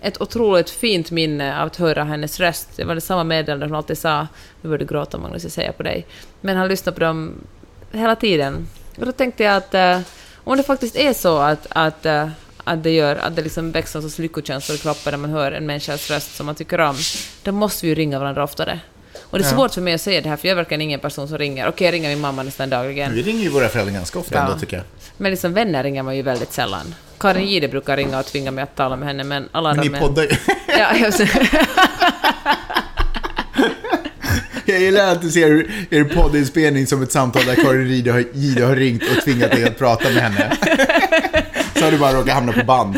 [0.00, 2.76] ett otroligt fint minne av att höra hennes röst.
[2.76, 4.26] Det var det samma meddelande hon alltid sa,
[4.62, 6.06] nu börjar du gråta Magnus, jag säger på dig.
[6.40, 7.32] Men han lyssnade på dem
[7.92, 8.66] hela tiden.
[8.98, 9.98] Och då tänkte jag att eh,
[10.44, 12.28] om det faktiskt är så att, att, eh,
[12.64, 15.66] att det gör att det liksom växer sorts lyckokänslor i kroppen när man hör en
[15.66, 16.96] människas röst som man tycker om,
[17.42, 18.80] då måste vi ju ringa varandra oftare.
[19.22, 21.00] Och det är svårt för mig att säga det här, för jag är verkligen ingen
[21.00, 21.68] person som ringer.
[21.68, 23.14] Okej, jag ringer min mamma nästan dagligen.
[23.14, 24.40] Vi ringer ju våra föräldrar ganska ofta Ja.
[24.40, 24.84] ändå tycker jag.
[25.16, 26.94] Men liksom vänner ringer man ju väldigt sällan.
[27.18, 29.88] Karin Gide brukar ringa och tvinga mig att tala med henne, men alla Men ni
[29.88, 30.36] de är- poddar ju.
[30.66, 30.94] Ja,
[34.74, 38.64] jag, gillar att du ser er poddinspelning som ett samtal där Karin Gide har, Gide
[38.64, 40.56] har ringt och tvingat dig att prata med henne.
[41.76, 42.96] Så har du bara råkat hamna på band.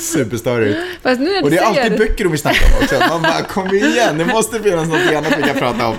[0.00, 0.78] Superstörigt.
[1.02, 2.98] fast nu när Och det är alltid böcker de vill snacka om också.
[3.08, 5.96] Man bara, kom igen, det måste finnas något annat vi kan prata om.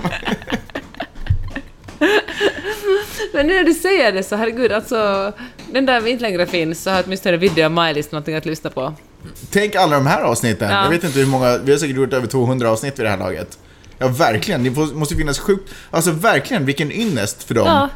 [3.32, 5.32] Men nu när du säger det så, herregud, alltså...
[5.72, 8.94] Den där inte längre finns, så har åtminstone video av Maj-Lis någonting att lyssna på.
[9.50, 10.70] Tänk alla de här avsnitten.
[10.70, 10.82] Ja.
[10.82, 13.18] Jag vet inte hur många, vi har säkert gjort över 200 avsnitt vid det här
[13.18, 13.58] laget.
[13.98, 14.64] Ja, verkligen.
[14.64, 17.66] Det måste finnas sjukt, alltså verkligen, vilken ynnest för dem.
[17.66, 17.88] Ja.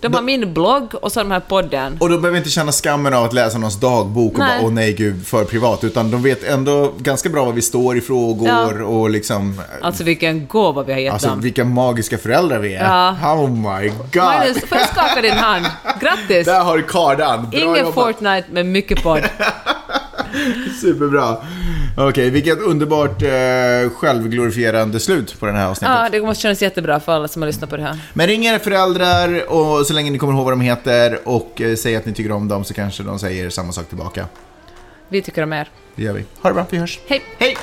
[0.00, 1.96] De har min blogg och så har de här podden.
[2.00, 4.58] Och de behöver inte känna skammen av att läsa någons dagbok och Nej.
[4.58, 5.84] bara åh nej gud, för privat.
[5.84, 8.84] Utan de vet ändå ganska bra vad vi står i frågor Ja.
[8.84, 9.60] och liksom...
[9.82, 11.40] Alltså vilken gåva vi har gett Alltså dem.
[11.40, 12.84] vilka magiska föräldrar vi är.
[12.84, 13.34] Ja.
[13.34, 14.16] Oh my god.
[14.24, 15.66] Magnus, får jag skaka din hand?
[16.00, 16.46] Grattis!
[16.46, 17.50] Där har du kardan.
[17.50, 17.94] Bra Ingen jobbat.
[17.94, 19.20] Fortnite, men mycket podd.
[20.80, 21.36] Superbra.
[22.00, 25.96] Okej, vilket underbart eh, självglorifierande slut på den här avsnittet.
[25.98, 27.98] Ja, det måste kännas jättebra för alla som har lyssnat på det här.
[28.12, 31.76] Men ring era föräldrar och så länge ni kommer ihåg vad de heter och eh,
[31.76, 34.26] säger att ni tycker om dem så kanske de säger samma sak tillbaka.
[35.08, 35.68] Vi tycker om er.
[35.94, 36.24] Det gör vi.
[36.40, 36.98] Ha det bra, vi hörs.
[37.08, 37.22] Hej!
[37.38, 37.56] Hej!